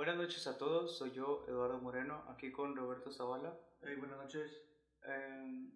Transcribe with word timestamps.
Buenas 0.00 0.16
noches 0.16 0.46
a 0.46 0.56
todos, 0.56 0.96
soy 0.96 1.10
yo, 1.10 1.44
Eduardo 1.46 1.78
Moreno, 1.78 2.24
aquí 2.28 2.50
con 2.50 2.74
Roberto 2.74 3.12
Zavala. 3.12 3.54
Hey, 3.82 3.96
buenas 3.98 4.16
noches. 4.16 4.62
Eh, 5.04 5.68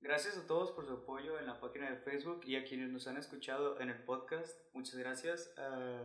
gracias 0.00 0.38
a 0.38 0.46
todos 0.46 0.72
por 0.72 0.86
su 0.86 0.94
apoyo 0.94 1.38
en 1.38 1.44
la 1.44 1.60
página 1.60 1.90
de 1.90 1.98
Facebook 1.98 2.40
y 2.46 2.56
a 2.56 2.64
quienes 2.64 2.88
nos 2.88 3.06
han 3.08 3.18
escuchado 3.18 3.78
en 3.78 3.90
el 3.90 4.02
podcast. 4.04 4.58
Muchas 4.72 4.96
gracias. 4.96 5.52
Eh, 5.58 6.02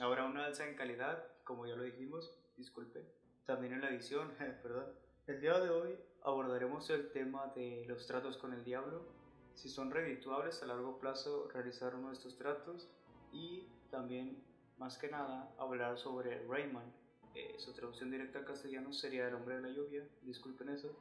habrá 0.00 0.24
una 0.24 0.46
alza 0.46 0.68
en 0.68 0.74
calidad, 0.74 1.24
como 1.44 1.68
ya 1.68 1.76
lo 1.76 1.84
dijimos, 1.84 2.36
disculpen. 2.56 3.08
También 3.46 3.74
en 3.74 3.82
la 3.82 3.90
edición, 3.90 4.32
perdón. 4.64 4.92
El 5.28 5.40
día 5.40 5.56
de 5.60 5.70
hoy 5.70 5.94
abordaremos 6.24 6.90
el 6.90 7.12
tema 7.12 7.52
de 7.54 7.84
los 7.86 8.08
tratos 8.08 8.36
con 8.38 8.52
el 8.52 8.64
diablo, 8.64 9.06
si 9.54 9.68
son 9.68 9.92
redituables 9.92 10.64
a 10.64 10.66
largo 10.66 10.98
plazo 10.98 11.48
realizar 11.54 11.94
uno 11.94 12.08
de 12.08 12.14
estos 12.14 12.36
tratos 12.36 12.90
y 13.32 13.68
también, 13.88 14.42
más 14.78 14.96
que 14.96 15.08
nada, 15.08 15.52
hablar 15.58 15.98
sobre 15.98 16.46
Rayman. 16.46 16.92
Eh, 17.34 17.54
su 17.58 17.72
traducción 17.72 18.10
directa 18.10 18.38
al 18.38 18.44
castellano 18.44 18.92
sería 18.92 19.28
El 19.28 19.34
hombre 19.34 19.56
de 19.56 19.62
la 19.62 19.70
lluvia, 19.70 20.06
disculpen 20.22 20.70
eso. 20.70 20.96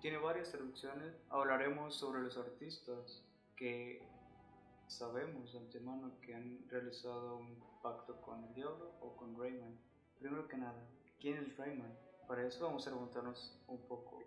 Tiene 0.00 0.18
varias 0.18 0.50
traducciones. 0.50 1.14
Hablaremos 1.28 1.94
sobre 1.94 2.22
los 2.22 2.36
artistas 2.36 3.22
que 3.56 4.02
sabemos 4.86 5.52
de 5.52 5.58
antemano 5.58 6.12
que 6.22 6.34
han 6.34 6.68
realizado 6.68 7.36
un 7.36 7.62
pacto 7.82 8.20
con 8.22 8.42
el 8.44 8.54
diablo 8.54 8.92
o 9.00 9.16
con 9.16 9.38
Rayman. 9.38 9.78
Primero 10.18 10.48
que 10.48 10.56
nada, 10.56 10.82
¿quién 11.20 11.36
es 11.36 11.56
Rayman? 11.56 11.96
Para 12.26 12.46
eso 12.46 12.64
vamos 12.64 12.86
a 12.86 12.90
preguntarnos 12.90 13.58
un 13.66 13.80
poco. 13.82 14.22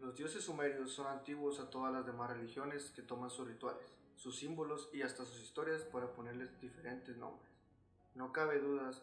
Los 0.00 0.16
dioses 0.16 0.44
sumerios 0.44 0.92
son 0.92 1.06
antiguos 1.06 1.60
a 1.60 1.70
todas 1.70 1.92
las 1.92 2.04
demás 2.04 2.30
religiones 2.30 2.90
que 2.90 3.02
toman 3.02 3.30
sus 3.30 3.46
rituales, 3.46 3.86
sus 4.16 4.38
símbolos 4.38 4.90
y 4.92 5.02
hasta 5.02 5.24
sus 5.24 5.40
historias 5.40 5.82
para 5.82 6.12
ponerles 6.12 6.60
diferentes 6.60 7.16
nombres. 7.16 7.53
No 8.14 8.32
cabe 8.32 8.60
dudas 8.60 9.02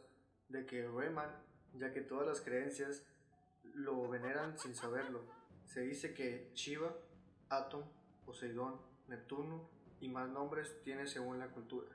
de 0.50 0.66
que 0.66 0.88
Rayman, 0.88 1.30
ya 1.74 1.92
que 1.92 2.02
todas 2.02 2.28
las 2.28 2.42
creencias 2.42 3.06
lo 3.74 4.08
veneran 4.10 4.58
sin 4.58 4.76
saberlo. 4.76 5.22
Se 5.66 5.82
dice 5.82 6.14
que 6.14 6.52
Shiva, 6.54 6.96
Atom, 7.50 7.84
Poseidón, 8.26 8.80
Neptuno 9.08 9.70
y 10.00 10.08
más 10.10 10.30
nombres 10.30 10.82
tiene 10.84 11.08
según 11.08 11.40
la 11.40 11.50
cultura. 11.50 11.90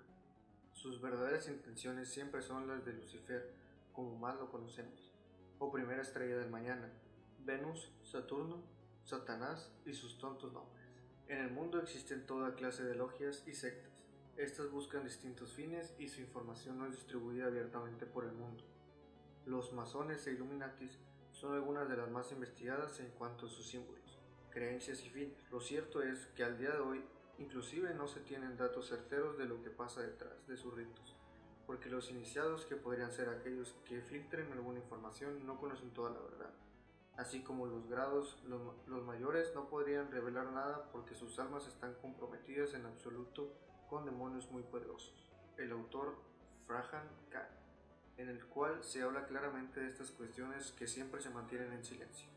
Sus 0.73 1.01
verdaderas 1.01 1.49
intenciones 1.49 2.11
siempre 2.11 2.43
son 2.43 2.69
las 2.69 2.85
de 2.85 2.93
Lucifer, 2.93 3.51
como 3.95 4.17
más 4.17 4.37
lo 4.37 4.51
conocemos, 4.51 5.11
o 5.59 5.73
primera 5.73 6.03
estrella 6.03 6.37
del 6.37 6.51
mañana, 6.51 6.91
Venus, 7.45 7.91
Saturno, 8.03 8.63
Satanás 9.05 9.73
y 9.87 9.95
sus 9.95 10.19
tontos 10.19 10.53
nombres. 10.53 10.85
En 11.29 11.39
el 11.39 11.51
mundo 11.51 11.81
existen 11.81 12.27
toda 12.27 12.55
clase 12.55 12.85
de 12.85 12.95
logias 12.95 13.43
y 13.47 13.55
sectas. 13.55 13.96
Estas 14.37 14.71
buscan 14.71 15.03
distintos 15.03 15.55
fines 15.55 15.95
y 15.99 16.09
su 16.09 16.21
información 16.21 16.77
no 16.77 16.85
es 16.85 16.93
distribuida 16.93 17.47
abiertamente 17.47 18.05
por 18.05 18.25
el 18.25 18.33
mundo. 18.33 18.63
Los 19.47 19.73
masones 19.73 20.27
e 20.27 20.33
Illuminatis 20.33 20.99
son 21.33 21.55
algunas 21.55 21.89
de 21.89 21.97
las 21.97 22.11
más 22.11 22.33
investigadas 22.33 23.01
en 23.01 23.09
cuanto 23.13 23.47
a 23.47 23.49
sus 23.49 23.67
símbolos, 23.67 24.19
creencias 24.51 25.03
y 25.07 25.09
fines. 25.09 25.51
Lo 25.51 25.59
cierto 25.61 26.03
es 26.03 26.27
que 26.37 26.45
al 26.45 26.59
día 26.59 26.73
de 26.73 26.81
hoy 26.81 27.03
inclusive 27.39 27.95
no 27.95 28.09
se 28.09 28.21
tienen 28.21 28.59
datos 28.59 28.91
certeros 28.91 29.39
de 29.39 29.47
lo 29.47 29.63
que 29.63 29.71
pasa 29.71 30.03
detrás 30.03 30.47
de 30.47 30.59
sus 30.59 30.75
ritos, 30.75 31.17
porque 31.67 31.89
los 31.89 32.11
iniciados 32.11 32.67
que 32.67 32.77
podrían 32.77 33.13
ser 33.13 33.31
aquellos 33.31 33.75
que 33.87 34.03
filtren 34.03 34.53
alguna 34.53 34.81
información 34.81 35.47
no 35.47 35.59
conocen 35.59 35.95
toda 35.95 36.11
la 36.11 36.21
verdad. 36.21 36.53
Así 37.17 37.43
como 37.43 37.65
los 37.65 37.89
grados, 37.89 38.39
los, 38.45 38.61
los 38.87 39.03
mayores 39.03 39.55
no 39.55 39.71
podrían 39.71 40.11
revelar 40.11 40.53
nada 40.53 40.91
porque 40.93 41.15
sus 41.15 41.39
almas 41.39 41.67
están 41.67 41.95
comprometidas 41.95 42.75
en 42.75 42.85
absoluto 42.85 43.51
con 43.89 44.05
demonios 44.05 44.51
muy 44.51 44.63
poderosos. 44.63 45.33
El 45.57 45.73
autor 45.73 46.17
Frahan 46.67 47.09
Khan 47.31 47.67
en 48.19 48.29
el 48.29 48.45
cual 48.47 48.83
se 48.83 49.03
habla 49.03 49.27
claramente 49.27 49.81
de 49.81 49.89
estas 49.89 50.11
cuestiones 50.11 50.73
que 50.73 50.87
siempre 50.87 51.21
se 51.21 51.31
mantienen 51.31 51.73
en 51.73 51.85
silencio. 51.85 52.29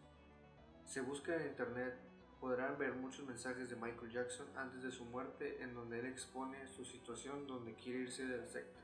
Se 0.86 1.02
busca 1.02 1.36
en 1.36 1.48
internet, 1.48 1.96
podrán 2.40 2.78
ver 2.78 2.94
muchos 2.94 3.26
mensajes 3.26 3.70
de 3.70 3.76
Michael 3.76 4.12
Jackson 4.12 4.48
antes 4.58 4.84
de 4.84 4.92
su 4.92 5.06
muerte 5.06 5.62
en 5.62 5.74
donde 5.74 6.00
él 6.00 6.08
expone 6.08 6.68
su 6.68 6.84
situación 6.84 7.48
donde 7.48 7.76
quiere 7.76 8.00
irse 8.00 8.26
de 8.26 8.38
la 8.38 8.48
secta 8.48 8.80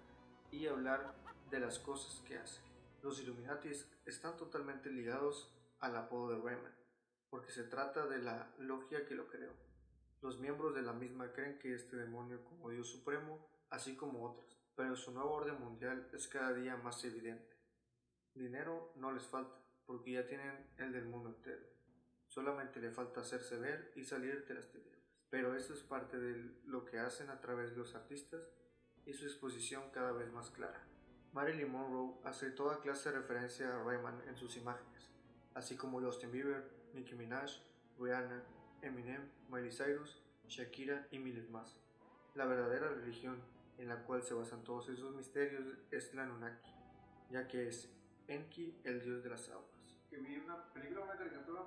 y 0.52 0.68
hablar 0.68 1.16
de 1.50 1.60
las 1.60 1.80
cosas 1.80 2.22
que 2.26 2.38
hace. 2.38 2.62
Los 3.02 3.20
Illuminatis 3.20 3.88
están 4.06 4.38
totalmente 4.38 4.90
ligados 4.90 5.54
al 5.80 5.96
apodo 5.98 6.30
de 6.30 6.42
Rayman, 6.42 6.76
porque 7.30 7.52
se 7.52 7.64
trata 7.64 8.08
de 8.08 8.20
la 8.20 8.52
logia 8.58 9.06
que 9.06 9.16
lo 9.16 9.28
creó. 9.28 9.52
Los 10.26 10.40
miembros 10.40 10.74
de 10.74 10.82
la 10.82 10.92
misma 10.92 11.32
creen 11.34 11.60
que 11.60 11.76
este 11.76 11.98
demonio 11.98 12.44
como 12.46 12.72
Dios 12.72 12.90
supremo, 12.90 13.48
así 13.70 13.96
como 13.96 14.26
otras, 14.26 14.58
pero 14.76 14.96
su 14.96 15.12
nuevo 15.12 15.34
orden 15.34 15.60
mundial 15.60 16.10
es 16.14 16.28
cada 16.28 16.52
día 16.52 16.76
más 16.78 17.06
evidente. 17.06 17.56
Dinero 18.34 18.92
no 18.96 19.12
les 19.12 19.22
falta, 19.28 19.56
porque 19.86 20.14
ya 20.14 20.26
tienen 20.26 20.72
el 20.78 20.94
del 20.94 21.06
mundo 21.06 21.30
entero. 21.30 21.64
Solamente 22.26 22.80
le 22.80 22.90
falta 22.90 23.22
hacerse 23.22 23.58
ver 23.58 23.92
y 23.96 24.04
salir 24.04 24.48
de 24.48 24.56
las 24.56 24.68
tinieblas. 24.72 25.00
Pero 25.30 25.56
eso 25.56 25.76
es 25.76 25.84
parte 25.84 26.18
de 26.18 26.60
lo 26.66 26.86
que 26.86 26.98
hacen 26.98 27.30
a 27.30 27.40
través 27.40 27.70
de 27.70 27.78
los 27.78 27.94
artistas 27.94 28.52
y 29.06 29.14
su 29.14 29.26
exposición 29.26 29.92
cada 29.92 30.12
vez 30.12 30.34
más 30.34 30.50
clara. 30.50 30.88
Marilyn 31.34 31.72
Monroe 31.72 32.16
hace 32.24 32.50
toda 32.50 32.82
clase 32.82 33.12
de 33.12 33.20
referencia 33.20 33.76
a 33.76 33.84
Rayman 33.84 34.28
en 34.28 34.36
sus 34.38 34.58
imágenes, 34.58 35.12
así 35.54 35.78
como 35.78 36.02
Justin 36.02 36.32
Bieber, 36.32 36.68
Nicki 36.96 37.14
Minaj, 37.14 37.62
Rihanna, 38.00 38.44
Eminem, 38.86 39.30
Miley 39.50 39.72
Cyrus, 39.72 40.22
Shakira 40.48 41.08
y 41.12 41.18
miles 41.18 41.50
más. 41.50 41.80
La 42.36 42.46
verdadera 42.46 42.90
religión 42.90 43.42
en 43.78 43.90
la 43.90 44.04
cual 44.04 44.22
se 44.22 44.34
basan 44.34 44.64
todos 44.64 44.90
esos 44.90 45.16
misterios 45.16 45.64
es 45.92 46.14
la 46.14 46.24
Anunnaki, 46.24 46.72
ya 47.32 47.48
que 47.48 47.68
es 47.68 47.90
Enki, 48.28 48.80
el 48.84 49.02
dios 49.02 49.24
de 49.24 49.30
las 49.30 49.50
aguas. 49.50 49.66
Que 50.10 50.18
vi 50.18 50.38
una 50.38 50.72
película, 50.72 51.02
una 51.02 51.18
caricatura. 51.18 51.64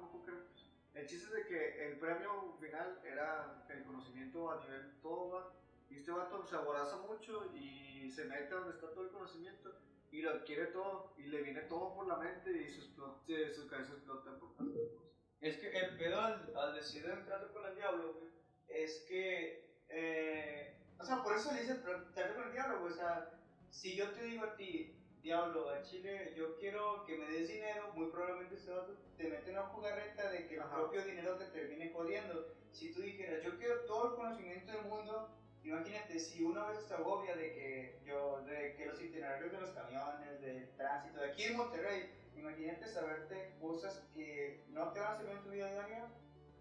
El 0.95 1.07
chiste 1.07 1.27
es 1.27 1.33
de 1.33 1.47
que 1.47 1.89
el 1.89 1.99
premio 1.99 2.57
final 2.61 3.01
era 3.05 3.65
el 3.69 3.85
conocimiento 3.85 4.51
a 4.51 4.61
nivel 4.61 5.01
todo, 5.03 5.53
y 5.91 5.97
este 5.97 6.11
vato 6.11 6.47
se 6.47 6.57
aboraza 6.57 6.99
mucho 6.99 7.53
y 7.55 8.11
se 8.11 8.25
mete 8.25 8.55
donde 8.55 8.75
está 8.75 8.91
todo 8.91 9.05
el 9.05 9.11
conocimiento 9.11 9.75
y 10.11 10.23
lo 10.23 10.31
adquiere 10.31 10.67
todo 10.67 11.13
y 11.17 11.25
le 11.25 11.43
viene 11.43 11.63
todo 11.63 11.95
por 11.95 12.07
la 12.07 12.17
mente 12.17 12.51
y 12.51 12.71
su, 12.71 12.81
explota, 12.81 13.21
su 13.55 13.67
cabeza 13.69 13.93
explota 13.93 14.39
por 14.39 14.55
tantas 14.55 14.83
cosas. 14.95 15.08
Es 15.41 15.57
que 15.59 15.69
el 15.69 15.97
pedo 15.97 16.21
al, 16.21 16.53
al 16.57 16.75
decidir 16.75 17.11
entrar 17.11 17.47
con 17.53 17.65
el 17.65 17.77
diablo, 17.77 18.15
güey, 18.15 18.31
es 18.69 19.05
que, 19.09 19.71
eh, 19.89 20.75
o 20.99 21.05
sea, 21.05 21.23
por 21.23 21.37
eso 21.37 21.53
le 21.53 21.61
dice 21.61 21.75
trato 21.77 22.35
con 22.35 22.47
el 22.49 22.53
diablo, 22.53 22.81
güey, 22.81 22.93
o 22.93 22.97
sea, 22.97 23.31
si 23.71 23.95
yo 23.97 24.11
te 24.11 24.25
digo 24.25 24.45
a 24.45 24.57
ti, 24.57 24.99
diablo, 25.23 25.71
a 25.71 25.83
Chile, 25.83 26.33
yo 26.37 26.57
quiero 26.57 27.05
que 27.05 27.17
me 27.19 27.29
des 27.31 27.49
dinero, 27.49 27.93
muy 27.95 28.11
probablemente 28.11 28.55
este 28.55 28.71
vato 28.73 28.97
te 29.17 29.29
mete 29.29 29.51
una 29.51 29.63
jugarreta 29.67 30.31
de 30.31 30.47
que 30.47 30.55
el 30.55 30.63
Ajá. 30.63 30.77
propio 30.77 31.05
dinero 31.05 31.37
te 31.37 31.47
termine 31.47 31.93
jodiendo. 31.93 32.55
Si 32.73 32.93
tú 32.93 33.03
dijeras, 33.03 33.43
yo 33.45 33.59
quiero 33.59 33.81
todo 33.85 34.11
el 34.11 34.17
conocimiento 34.17 34.73
del 34.73 34.83
mundo, 34.83 35.29
imagínate, 35.63 36.19
si 36.19 36.43
una 36.43 36.69
vez 36.69 36.87
te 36.87 36.95
agobia 36.95 37.37
de 37.37 37.53
que 37.53 38.01
yo, 38.05 38.43
de 38.43 38.75
que 38.75 38.87
los 38.87 39.01
itinerarios 39.01 39.53
de 39.53 39.61
los 39.61 39.71
camiones, 39.71 40.41
del 40.41 40.69
tránsito, 40.77 41.21
de 41.21 41.31
aquí 41.31 41.45
en 41.45 41.57
Monterrey, 41.57 42.11
imagínate 42.39 42.87
saberte 42.87 43.55
cosas 43.61 44.03
que 44.15 44.65
no 44.71 44.93
te 44.93 45.01
van 45.01 45.15
a 45.15 45.17
servir 45.17 45.37
en 45.37 45.43
tu 45.43 45.51
vida 45.51 45.71
diaria, 45.71 46.09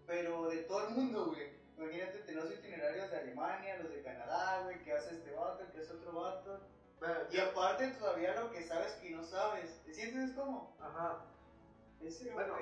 pero 0.06 0.48
de 0.48 0.58
todo 0.62 0.88
el 0.88 0.94
mundo, 0.94 1.26
güey. 1.26 1.58
Imagínate 1.76 2.18
tener 2.18 2.42
los 2.42 2.52
itinerarios 2.52 3.10
de 3.10 3.18
Alemania, 3.18 3.78
los 3.78 3.90
de 3.90 4.02
Canadá, 4.02 4.62
güey, 4.64 4.82
que 4.82 4.92
hace 4.92 5.14
este 5.14 5.30
vato, 5.32 5.64
que 5.72 5.80
hace 5.80 5.92
otro 5.92 6.12
vato. 6.12 6.60
Pero, 6.98 7.26
Y 7.30 7.38
aparte 7.38 7.86
todavía 7.92 8.34
lo 8.34 8.50
que 8.50 8.66
sabes 8.66 8.94
que 8.94 9.10
no 9.10 9.22
sabes. 9.22 9.80
¿Te 9.84 9.94
sientes 9.94 10.32
cómo? 10.32 10.76
Ajá. 10.80 11.24
Ese 12.00 12.30
Bueno. 12.32 12.56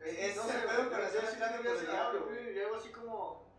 Es, 0.00 0.36
no 0.36 0.44
sé, 0.44 0.54
pero 0.64 0.88
con 0.88 0.88
creo 0.88 0.90
que 0.90 1.62
que 1.62 1.68
el 1.70 1.80
diablo. 1.80 2.28
Yo 2.54 2.64
algo 2.66 2.76
así 2.76 2.90
como, 2.90 3.50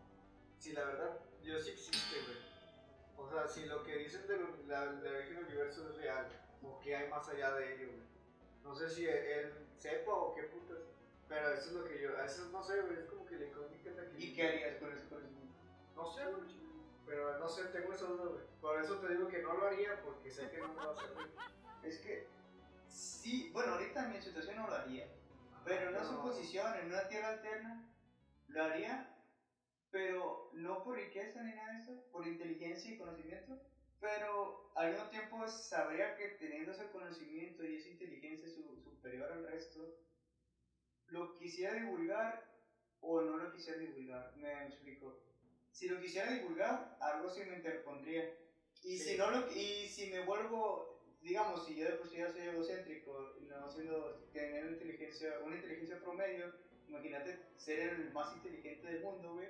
si 0.58 0.72
la 0.72 0.84
verdad, 0.84 1.18
Dios 1.42 1.64
sí 1.64 1.72
existe, 1.72 2.22
güey. 2.22 2.38
O 3.18 3.28
sea, 3.30 3.46
si 3.46 3.66
lo 3.66 3.84
que 3.84 3.98
dicen 3.98 4.26
de 4.26 4.38
la, 4.66 4.86
la 4.86 5.10
origen 5.10 5.36
del 5.36 5.44
universo 5.44 5.90
es 5.90 5.96
real, 5.96 6.26
o 6.62 6.80
que 6.80 6.96
hay 6.96 7.08
más 7.08 7.28
allá 7.28 7.54
de 7.54 7.74
ello, 7.74 7.86
güey. 7.92 8.08
No 8.62 8.74
sé 8.74 8.88
si 8.88 9.06
él 9.06 9.52
sepa 9.76 10.12
o 10.12 10.34
qué 10.34 10.44
putas, 10.44 10.78
pero 11.28 11.52
eso 11.52 11.68
es 11.68 11.72
lo 11.72 11.84
que 11.84 12.00
yo, 12.00 12.18
eso 12.20 12.48
no 12.50 12.62
sé, 12.62 12.80
güey, 12.82 12.98
es 12.98 13.06
como 13.06 13.24
que 13.26 13.36
le 13.36 13.48
incógnita 13.48 13.90
que... 14.10 14.18
¿Y 14.18 14.34
qué 14.34 14.48
harías 14.48 14.76
con 14.76 14.92
ese 14.92 15.08
conocimiento? 15.08 15.54
No 15.96 16.12
sé, 16.12 16.24
güey, 16.26 16.42
pero 17.06 17.38
no 17.38 17.48
sé, 17.48 17.64
tengo 17.64 17.92
esa 17.92 18.06
duda, 18.06 18.24
güey. 18.30 18.44
Por 18.60 18.80
eso 18.80 18.98
te 18.98 19.08
digo 19.08 19.28
que 19.28 19.42
no 19.42 19.54
lo 19.54 19.66
haría, 19.66 20.00
porque 20.02 20.30
sé 20.30 20.50
que 20.50 20.58
no 20.58 20.74
va 20.74 20.92
a 20.92 20.94
servir. 20.94 21.30
Es 21.82 21.98
que, 21.98 22.26
sí, 22.88 23.50
bueno, 23.52 23.72
ahorita 23.72 24.04
en 24.04 24.12
mi 24.12 24.20
situación 24.20 24.56
no 24.56 24.68
lo 24.68 24.74
haría. 24.74 25.08
Pero 25.64 25.82
en 25.82 25.96
una 25.96 26.04
suposición, 26.04 26.74
en 26.78 26.86
una 26.86 27.08
tierra 27.08 27.30
alterna, 27.30 27.84
lo 28.48 28.64
haría, 28.64 29.16
pero 29.90 30.50
no 30.52 30.82
por 30.84 30.96
riqueza 30.96 31.42
ni 31.42 31.54
nada 31.54 31.72
de 31.72 31.80
eso, 31.80 32.04
por 32.12 32.26
inteligencia 32.26 32.92
y 32.92 32.98
conocimiento. 32.98 33.58
Pero 34.00 34.72
al 34.76 34.92
mismo 34.92 35.08
tiempo 35.10 35.46
sabría 35.48 36.16
que 36.16 36.28
teniendo 36.30 36.72
ese 36.72 36.90
conocimiento 36.90 37.64
y 37.64 37.76
esa 37.76 37.88
inteligencia 37.88 38.48
su- 38.48 38.80
superior 38.82 39.30
al 39.30 39.46
resto, 39.46 39.94
lo 41.08 41.36
quisiera 41.36 41.74
divulgar 41.74 42.48
o 43.00 43.20
no 43.20 43.36
lo 43.36 43.52
quisiera 43.52 43.78
divulgar. 43.78 44.32
Me 44.36 44.66
explico. 44.66 45.20
Si 45.70 45.86
lo 45.88 46.00
quisiera 46.00 46.32
divulgar, 46.32 46.96
algo 47.00 47.28
se 47.30 47.44
me 47.44 47.56
interpondría. 47.56 48.34
Y 48.82 48.96
Sí. 48.96 49.10
si 49.10 49.16
no 49.18 49.30
lo, 49.30 49.50
y 49.52 49.86
si 49.88 50.10
me 50.10 50.20
vuelvo 50.20 50.88
digamos, 51.20 51.66
si 51.66 51.76
yo 51.76 51.84
de 51.86 51.92
por 51.96 52.08
sí 52.08 52.16
ya 52.16 52.32
soy 52.32 52.40
egocéntrico, 52.42 53.34
no 53.42 53.70
siendo, 53.70 54.14
tener 54.32 54.62
una 54.64 54.72
inteligencia, 54.72 55.38
una 55.42 55.56
inteligencia 55.56 56.00
promedio, 56.00 56.50
imagínate 56.88 57.38
ser 57.58 57.80
el 57.80 58.10
más 58.10 58.32
inteligente 58.32 58.86
del 58.86 59.02
mundo, 59.02 59.34
güey, 59.34 59.48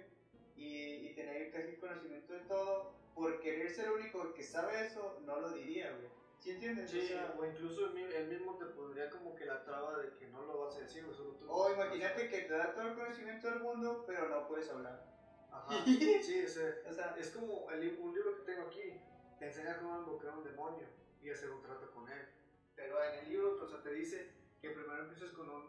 y, 0.57 1.07
y 1.07 1.15
tener 1.15 1.49
casi 1.53 1.77
conocimiento 1.77 2.33
de 2.33 2.41
todo, 2.41 2.93
por 3.21 3.39
querer 3.39 3.71
ser 3.71 3.87
el 3.87 3.93
único 3.93 4.33
que 4.33 4.43
sabe 4.43 4.81
eso, 4.81 5.19
no 5.27 5.39
lo 5.39 5.51
diría, 5.53 5.91
güey. 5.91 6.09
¿Sí 6.39 6.53
entiendes? 6.53 6.89
Sí, 6.91 6.97
o, 6.99 7.03
sea, 7.03 7.35
o 7.37 7.45
incluso 7.45 7.85
él 7.85 7.93
mi- 7.93 8.01
él 8.01 8.27
mismo 8.29 8.57
te 8.57 8.65
pondría 8.65 9.11
como 9.11 9.35
que 9.35 9.45
la 9.45 9.63
traba 9.63 9.99
de 9.99 10.15
que 10.15 10.27
no 10.29 10.43
lo 10.43 10.57
vas 10.57 10.75
a 10.77 10.81
decir, 10.81 11.05
güey, 11.05 11.15
solo 11.15 11.33
tú. 11.35 11.45
o 11.51 11.69
imagínate 11.71 12.29
que 12.29 12.41
te 12.41 12.55
da 12.55 12.73
todo 12.73 12.87
el 12.87 12.95
conocimiento 12.95 13.47
del 13.49 13.61
mundo, 13.61 14.05
pero 14.07 14.27
no 14.27 14.47
puedes 14.47 14.71
hablar. 14.71 14.99
Ajá. 15.51 15.85
Sí, 16.23 16.39
ese, 16.39 16.81
O 16.89 16.93
sea, 16.93 17.15
es 17.19 17.29
como 17.29 17.71
el, 17.71 17.95
un 17.99 18.15
libro 18.15 18.35
que 18.35 18.43
tengo 18.43 18.63
aquí, 18.63 18.81
te 19.39 19.45
enseña 19.47 19.77
cómo 19.77 19.99
invocar 19.99 20.31
a 20.31 20.33
un 20.33 20.43
demonio 20.43 20.87
y 21.21 21.29
hacer 21.29 21.51
un 21.51 21.61
trato 21.61 21.91
con 21.91 22.09
él. 22.09 22.25
Pero 22.75 23.03
en 23.03 23.15
el 23.17 23.29
libro, 23.29 23.59
o 23.61 23.67
sea, 23.67 23.83
te 23.83 23.91
dice 23.91 24.27
que 24.63 24.71
primero 24.71 24.99
empieces 24.99 25.31
con 25.33 25.51
un, 25.51 25.69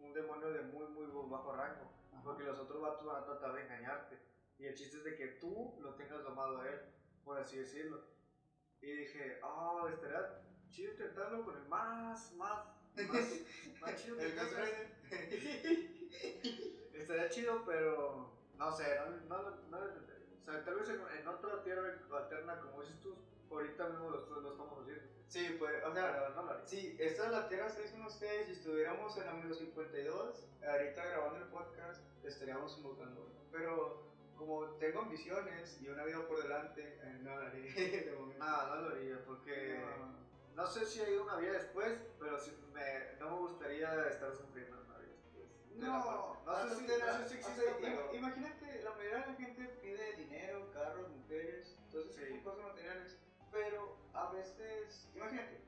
un 0.00 0.12
demonio 0.14 0.50
de 0.50 0.62
muy, 0.62 0.86
muy 0.86 1.04
bajo 1.28 1.52
rango, 1.52 1.90
porque 2.24 2.42
los 2.44 2.58
otros 2.58 2.80
vatos 2.80 3.04
van 3.04 3.20
a 3.20 3.24
tratar 3.24 3.52
de 3.52 3.60
engañarte. 3.60 4.18
Y 4.58 4.66
el 4.66 4.74
chiste 4.74 4.98
es 4.98 5.04
de 5.04 5.16
que 5.16 5.26
tú 5.40 5.76
lo 5.80 5.94
tengas 5.94 6.22
domado 6.24 6.60
a 6.60 6.68
él, 6.68 6.80
por 7.24 7.38
así 7.38 7.58
decirlo. 7.58 8.02
Y 8.80 8.90
dije, 8.90 9.38
oh, 9.42 9.88
estaría 9.88 10.42
chido 10.70 10.92
intentarlo 10.92 11.44
con 11.44 11.56
el 11.56 11.68
más, 11.68 12.32
más, 12.34 12.66
más, 12.96 13.40
más 13.80 14.02
chido 14.02 14.16
que 14.16 14.24
el. 14.24 14.32
Rider. 14.32 14.96
Estaría 16.94 17.28
chido, 17.28 17.64
pero 17.66 18.32
no 18.56 18.72
sé, 18.72 18.98
no, 19.28 19.42
no, 19.42 19.50
no, 19.70 19.78
o 19.78 20.44
sea, 20.44 20.64
tal 20.64 20.76
vez 20.76 20.88
en, 20.88 21.00
en 21.20 21.28
otra 21.28 21.62
tierra 21.62 21.98
alterna, 22.12 22.60
como 22.60 22.82
dices 22.82 23.00
tú, 23.00 23.16
ahorita 23.50 23.88
mismo 23.88 24.10
lo, 24.10 24.40
lo 24.40 24.50
estamos 24.52 24.80
haciendo. 24.80 25.02
Sí, 25.28 25.56
pues, 25.58 25.84
o 25.84 25.92
sea, 25.92 26.32
no. 26.36 26.46
Sí, 26.64 26.96
esta 27.00 27.26
es 27.26 27.32
la 27.32 27.48
Tierra 27.48 27.68
616. 27.68 28.46
Si 28.46 28.52
estuviéramos 28.52 29.16
en 29.16 29.26
la 29.26 29.32
número 29.32 29.54
52, 29.54 30.48
ahorita 30.66 31.04
grabando 31.04 31.44
el 31.44 31.50
podcast, 31.50 32.00
estaríamos 32.24 32.76
invocando. 32.78 33.28
Pero 33.50 34.06
como 34.36 34.66
tengo 34.78 35.00
ambiciones 35.02 35.80
y 35.80 35.88
una 35.88 36.04
vida 36.04 36.26
por 36.26 36.42
delante, 36.42 36.82
eh, 37.02 37.18
no 37.22 37.36
la 37.38 37.46
haré 37.46 37.60
de 38.04 38.12
momento. 38.18 38.44
Nada, 38.44 38.74
no 38.76 38.82
lo 38.82 38.88
haría, 38.94 39.24
porque 39.24 39.80
No. 39.98 40.14
no 40.54 40.66
sé 40.66 40.86
si 40.86 41.00
hay 41.00 41.14
una 41.16 41.36
vida 41.36 41.52
después, 41.52 41.98
pero 42.18 42.38
sí 42.38 42.52
me, 42.72 43.14
no 43.18 43.30
me 43.30 43.36
gustaría 43.48 44.08
estar 44.08 44.34
sufriendo 44.34 44.80
una 44.82 44.98
vida 44.98 45.12
después. 45.12 45.76
No, 45.76 45.92
muerte. 46.44 46.44
no 46.46 46.68
sé 46.68 46.74
si, 46.76 46.86
no 46.86 47.18
sé 47.18 47.28
si 47.28 47.34
existe, 47.36 47.68
o 47.70 47.78
sea, 47.80 48.14
Imagínate, 48.14 48.82
la 48.82 48.90
mayoría 48.92 49.18
de 49.20 49.26
la 49.26 49.34
gente 49.34 49.64
pide 49.82 50.12
dinero, 50.16 50.70
carros, 50.72 51.08
mujeres, 51.10 51.76
entonces 51.86 52.28
Sí. 52.28 52.40
cosas 52.40 52.64
materiales. 52.64 53.18
Pero 53.52 53.96
a 54.12 54.30
veces, 54.32 55.08
imagínate, 55.14 55.60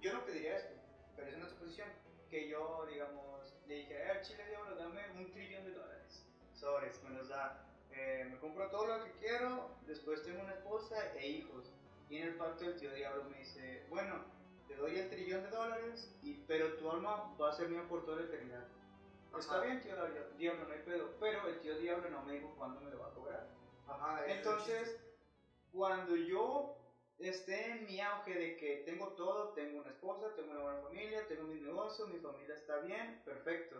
yo 0.00 0.12
no 0.14 0.24
pediría 0.24 0.56
esto, 0.56 0.74
pero 1.16 1.28
es 1.28 1.36
una 1.36 1.48
suposición. 1.48 1.88
Que 2.28 2.48
yo, 2.48 2.86
digamos, 2.88 3.56
le 3.66 3.74
dije, 3.74 4.08
al 4.08 4.22
chile, 4.22 4.46
diablo, 4.48 4.76
dame 4.76 5.00
un 5.16 5.30
trillón 5.32 5.64
de 5.64 5.72
dólares. 5.72 6.24
Sobres, 6.54 7.02
me 7.02 7.10
los 7.10 7.28
da. 7.28 7.66
Eh, 8.00 8.24
me 8.30 8.38
compro 8.38 8.66
todo 8.70 8.86
lo 8.86 9.04
que 9.04 9.12
quiero, 9.20 9.76
después 9.86 10.22
tengo 10.22 10.40
una 10.40 10.54
esposa 10.54 11.12
e 11.16 11.28
hijos. 11.28 11.70
Y 12.08 12.16
en 12.16 12.28
el 12.28 12.36
pacto 12.36 12.64
el 12.64 12.76
tío 12.76 12.90
Diablo 12.94 13.24
me 13.24 13.38
dice, 13.38 13.84
bueno, 13.90 14.24
te 14.66 14.74
doy 14.76 14.98
el 14.98 15.10
trillón 15.10 15.42
de 15.42 15.50
dólares, 15.50 16.10
y, 16.22 16.34
pero 16.46 16.76
tu 16.76 16.90
alma 16.90 17.36
va 17.38 17.50
a 17.50 17.52
ser 17.52 17.68
mía 17.68 17.86
por 17.88 18.04
toda 18.06 18.20
la 18.20 18.24
eternidad. 18.24 18.66
Está 19.38 19.56
Ajá. 19.56 19.64
bien, 19.64 19.80
tío 19.82 19.94
Diablo, 19.94 20.30
Diablo, 20.38 20.64
no 20.66 20.72
hay 20.72 20.80
pedo, 20.80 21.14
pero 21.20 21.46
el 21.46 21.60
tío 21.60 21.78
Diablo 21.78 22.08
no 22.10 22.22
me 22.22 22.32
dijo 22.32 22.54
cuándo 22.56 22.80
me 22.80 22.90
lo 22.90 23.00
va 23.00 23.08
a 23.08 23.14
cobrar. 23.14 23.48
Ajá, 23.86 24.24
Entonces, 24.26 24.98
cuando 25.70 26.16
yo 26.16 26.76
esté 27.18 27.72
en 27.72 27.84
mi 27.84 28.00
auge 28.00 28.34
de 28.34 28.56
que 28.56 28.76
tengo 28.86 29.08
todo, 29.08 29.50
tengo 29.50 29.80
una 29.80 29.90
esposa, 29.90 30.34
tengo 30.34 30.52
una 30.52 30.62
buena 30.62 30.80
familia, 30.80 31.28
tengo 31.28 31.42
mi 31.42 31.60
negocio, 31.60 32.06
mi 32.06 32.18
familia 32.18 32.54
está 32.54 32.78
bien, 32.78 33.20
perfecto. 33.24 33.76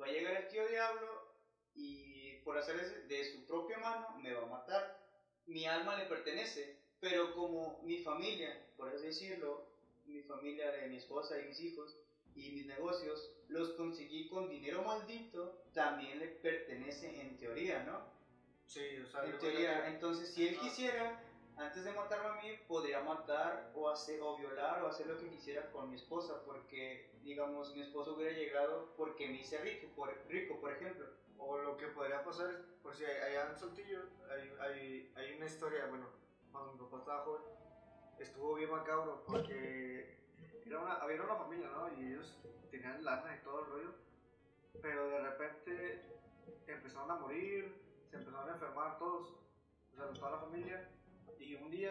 Va 0.00 0.06
a 0.06 0.10
llegar 0.10 0.34
el 0.34 0.48
tío 0.48 0.66
Diablo 0.66 1.30
y 1.74 2.19
por 2.44 2.56
hacer 2.58 3.06
de 3.06 3.24
su 3.24 3.44
propia 3.46 3.78
mano 3.78 4.16
me 4.18 4.32
va 4.32 4.42
a 4.42 4.46
matar. 4.46 4.98
Mi 5.46 5.66
alma 5.66 5.96
le 5.96 6.04
pertenece, 6.06 6.76
pero 7.00 7.32
como 7.34 7.80
mi 7.82 7.98
familia, 7.98 8.56
por 8.76 8.88
así 8.88 9.06
decirlo, 9.06 9.64
mi 10.06 10.20
familia 10.22 10.70
de 10.70 10.88
mi 10.88 10.96
esposa 10.96 11.38
y 11.40 11.46
mis 11.46 11.60
hijos 11.60 11.96
y 12.34 12.50
mis 12.50 12.66
negocios, 12.66 13.30
los 13.48 13.70
conseguí 13.70 14.28
con 14.28 14.48
dinero 14.48 14.82
maldito, 14.82 15.58
también 15.72 16.18
le 16.20 16.28
pertenece 16.28 17.20
en 17.20 17.36
teoría, 17.36 17.82
¿no? 17.82 18.00
Sí, 18.66 18.98
o 18.98 19.06
sea, 19.06 19.24
En 19.24 19.38
teoría, 19.38 19.82
que- 19.82 19.88
entonces 19.88 20.32
si 20.32 20.46
él 20.46 20.54
Ajá. 20.54 20.68
quisiera, 20.68 21.20
antes 21.56 21.82
de 21.84 21.92
matarme 21.92 22.28
a 22.28 22.32
mí, 22.34 22.56
podría 22.68 23.00
matar 23.00 23.68
o, 23.74 23.88
hacer, 23.88 24.20
o 24.20 24.36
violar 24.36 24.80
o 24.82 24.86
hacer 24.86 25.06
lo 25.06 25.18
que 25.18 25.28
quisiera 25.28 25.68
con 25.70 25.88
mi 25.88 25.96
esposa, 25.96 26.40
porque, 26.44 27.10
digamos, 27.22 27.74
mi 27.74 27.80
esposo 27.80 28.14
hubiera 28.14 28.32
llegado 28.32 28.92
porque 28.96 29.28
me 29.28 29.38
hice 29.40 29.58
rico, 29.60 29.88
por, 29.96 30.16
rico, 30.28 30.60
por 30.60 30.70
ejemplo. 30.70 31.06
O 31.42 31.58
lo 31.58 31.76
que 31.76 31.88
podría 31.88 32.22
pasar 32.22 32.50
es, 32.50 32.58
por 32.82 32.94
si 32.94 33.04
allá 33.04 33.48
en 33.50 33.58
Saltillo 33.58 34.00
hay, 34.30 34.52
hay, 34.60 35.12
hay 35.16 35.36
una 35.36 35.46
historia, 35.46 35.86
bueno, 35.86 36.06
cuando 36.52 36.72
mi 36.72 36.78
papá 36.78 36.98
estaba 36.98 37.24
joven, 37.24 37.42
estuvo 38.18 38.54
bien 38.54 38.70
macabro 38.70 39.24
porque 39.26 40.18
era 40.66 40.78
una, 40.78 40.92
había 40.94 41.22
una 41.22 41.36
familia, 41.36 41.68
¿no? 41.68 41.88
Y 41.94 42.12
ellos 42.12 42.38
tenían 42.70 43.02
lana 43.02 43.34
y 43.34 43.42
todo 43.42 43.60
el 43.60 43.66
rollo, 43.66 43.92
pero 44.82 45.08
de 45.08 45.20
repente 45.20 46.02
empezaron 46.66 47.10
a 47.10 47.14
morir, 47.14 47.72
se 48.10 48.16
empezaron 48.16 48.48
a 48.48 48.52
enfermar 48.52 48.98
todos, 48.98 49.34
o 49.92 49.96
sea, 49.96 50.12
toda 50.12 50.30
la 50.30 50.38
familia, 50.38 50.88
y 51.38 51.54
un 51.54 51.70
día 51.70 51.90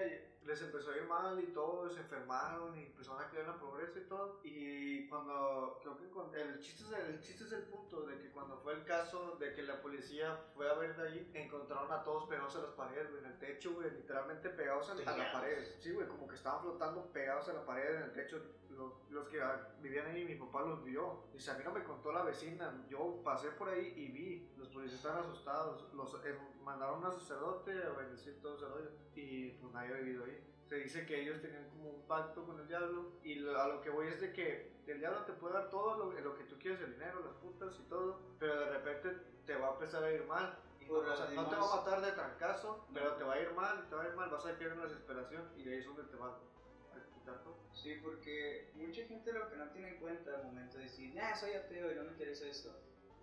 les 0.49 0.61
empezó 0.63 0.91
a 0.91 0.97
ir 0.97 1.03
mal 1.03 1.39
y 1.39 1.47
todos 1.53 1.93
se 1.93 1.99
enfermaron 1.99 2.75
y 2.75 2.85
empezaron 2.85 3.21
a 3.21 3.29
caer 3.29 3.41
en 3.41 3.51
la 3.51 3.59
pobreza 3.59 3.99
y 3.99 4.03
todo. 4.05 4.39
Y 4.43 5.07
cuando, 5.07 5.79
creo 5.81 5.95
que 5.95 6.41
el, 6.41 6.59
chiste 6.59 6.83
es 6.83 6.91
el, 6.91 7.13
el 7.13 7.21
chiste 7.21 7.43
es 7.43 7.51
el 7.51 7.63
punto 7.63 8.01
de 8.01 8.17
que 8.17 8.31
cuando 8.31 8.57
fue 8.57 8.73
el 8.73 8.83
caso 8.83 9.37
de 9.39 9.53
que 9.53 9.61
la 9.61 9.79
policía 9.79 10.39
fue 10.55 10.67
a 10.67 10.73
ver 10.73 10.97
de 10.97 11.07
ahí, 11.07 11.31
encontraron 11.35 11.91
a 11.91 12.03
todos 12.03 12.27
pegados 12.27 12.55
a 12.55 12.61
las 12.61 12.71
paredes, 12.71 13.11
güey, 13.11 13.23
en 13.23 13.31
el 13.31 13.37
techo, 13.37 13.73
güey, 13.73 13.91
literalmente 13.91 14.49
pegados 14.49 14.89
a, 14.89 14.93
a 14.93 15.17
la 15.17 15.31
pared. 15.31 15.63
Sí, 15.79 15.91
güey, 15.91 16.07
como 16.07 16.27
que 16.27 16.35
estaban 16.35 16.61
flotando 16.61 17.05
pegados 17.13 17.47
a 17.49 17.53
la 17.53 17.65
pared 17.65 17.95
en 17.95 18.03
el 18.03 18.13
techo. 18.13 18.41
Los, 18.71 18.93
los 19.11 19.27
que 19.27 19.41
vivían 19.81 20.07
ahí, 20.07 20.23
mi 20.23 20.35
papá 20.35 20.61
los 20.61 20.83
vio. 20.83 21.25
Dice, 21.33 21.51
a 21.51 21.55
mí 21.55 21.63
no 21.65 21.71
me 21.71 21.83
contó 21.83 22.11
la 22.11 22.23
vecina. 22.23 22.85
Yo 22.89 23.21
pasé 23.23 23.49
por 23.51 23.67
ahí 23.67 23.93
y 23.95 24.07
vi. 24.07 24.49
Los 24.57 24.69
policías 24.69 24.99
estaban 24.99 25.25
asustados. 25.25 25.93
Los 25.93 26.13
eh, 26.25 26.37
mandaron 26.63 27.03
a 27.06 27.11
sacerdote 27.11 27.71
a 27.83 27.89
bendecir 27.91 28.39
todo 28.41 28.56
ese 28.56 28.65
rollo. 28.67 28.89
Y 29.15 29.50
pues 29.51 29.73
nadie 29.73 29.94
ha 29.94 29.97
vivido 29.97 30.25
ahí. 30.25 30.44
Se 30.67 30.75
dice 30.75 31.06
que 31.06 31.21
ellos 31.21 31.41
tenían 31.41 31.67
como 31.69 31.89
un 31.89 32.07
pacto 32.07 32.45
con 32.45 32.59
el 32.59 32.67
diablo. 32.67 33.11
Y 33.23 33.35
lo- 33.35 33.59
a 33.59 33.67
lo 33.67 33.81
que 33.81 33.89
voy 33.89 34.07
es 34.07 34.21
de 34.21 34.31
que 34.33 34.71
el 34.88 35.00
diablo 35.00 35.23
te 35.25 35.33
puede 35.33 35.53
dar 35.56 35.69
todo 35.69 35.97
lo, 35.97 36.19
lo 36.19 36.35
que 36.35 36.44
tú 36.45 36.57
quieres, 36.59 36.80
el 36.81 36.94
dinero, 36.94 37.21
las 37.25 37.33
putas 37.35 37.75
y 37.80 37.83
todo. 37.89 38.19
Pero 38.39 38.59
de 38.59 38.69
repente 38.69 39.18
te 39.45 39.56
va 39.56 39.69
a 39.69 39.73
empezar 39.73 40.04
a 40.04 40.11
ir 40.11 40.23
mal. 40.25 40.57
No, 40.87 40.95
o 41.13 41.16
sea, 41.16 41.25
no 41.35 41.49
te 41.49 41.56
va 41.56 41.73
a 41.73 41.75
matar 41.78 42.01
de 42.01 42.11
trancazo, 42.13 42.87
pero 42.94 43.13
te 43.16 43.23
va 43.23 43.33
a 43.33 43.39
ir 43.42 43.51
mal, 43.54 43.87
te 43.89 43.95
va 43.95 44.04
a 44.04 44.07
ir 44.07 44.16
mal, 44.16 44.30
vas 44.31 44.45
a 44.45 44.57
caer 44.57 44.71
en 44.71 44.80
la 44.80 44.85
desesperación 44.85 45.44
y 45.56 45.63
de 45.63 45.73
ahí 45.73 45.78
es 45.80 45.85
donde 45.85 46.04
te 46.04 46.16
va 46.18 46.28
a 46.30 47.13
quitar 47.13 47.44
todo. 47.44 47.57
Sí, 47.73 47.99
porque 48.04 48.71
mucha 48.73 49.04
gente 49.06 49.31
lo 49.31 49.47
que 49.49 49.56
no 49.57 49.69
tiene 49.69 49.89
en 49.89 49.99
cuenta 49.99 50.35
al 50.35 50.45
momento 50.45 50.78
de 50.78 50.83
decir, 50.85 51.19
ah, 51.21 51.35
soy 51.35 51.54
ateo 51.54 51.92
y 51.92 51.95
no 51.95 52.04
me 52.06 52.11
interesa 52.11 52.47
eso. 52.47 52.75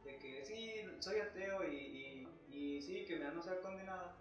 De 0.05 0.17
que 0.19 0.45
sí, 0.45 0.89
soy 1.01 1.19
ateo 1.19 1.65
y, 1.65 1.75
y, 1.77 2.29
y 2.57 2.81
sí, 2.81 3.05
que 3.05 3.17
mi 3.17 3.25
alma 3.25 3.43
sea 3.43 3.61
condenada. 3.61 4.17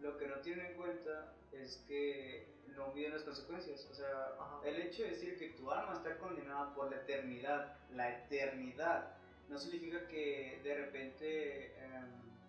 Lo 0.00 0.16
que 0.16 0.28
no 0.28 0.36
tienen 0.36 0.66
en 0.66 0.76
cuenta 0.76 1.34
es 1.52 1.84
que 1.88 2.46
no 2.76 2.92
miden 2.92 3.12
las 3.12 3.24
consecuencias. 3.24 3.86
O 3.90 3.94
sea, 3.94 4.36
Ajá. 4.38 4.60
el 4.64 4.76
hecho 4.76 5.02
de 5.02 5.10
decir 5.10 5.36
que 5.36 5.50
tu 5.50 5.70
alma 5.70 5.94
está 5.94 6.16
condenada 6.18 6.74
por 6.74 6.90
la 6.90 6.96
eternidad, 6.96 7.76
la 7.90 8.18
eternidad, 8.18 9.16
no 9.48 9.58
significa 9.58 10.06
que 10.06 10.60
de 10.62 10.74
repente, 10.76 11.76
em, 11.84 12.06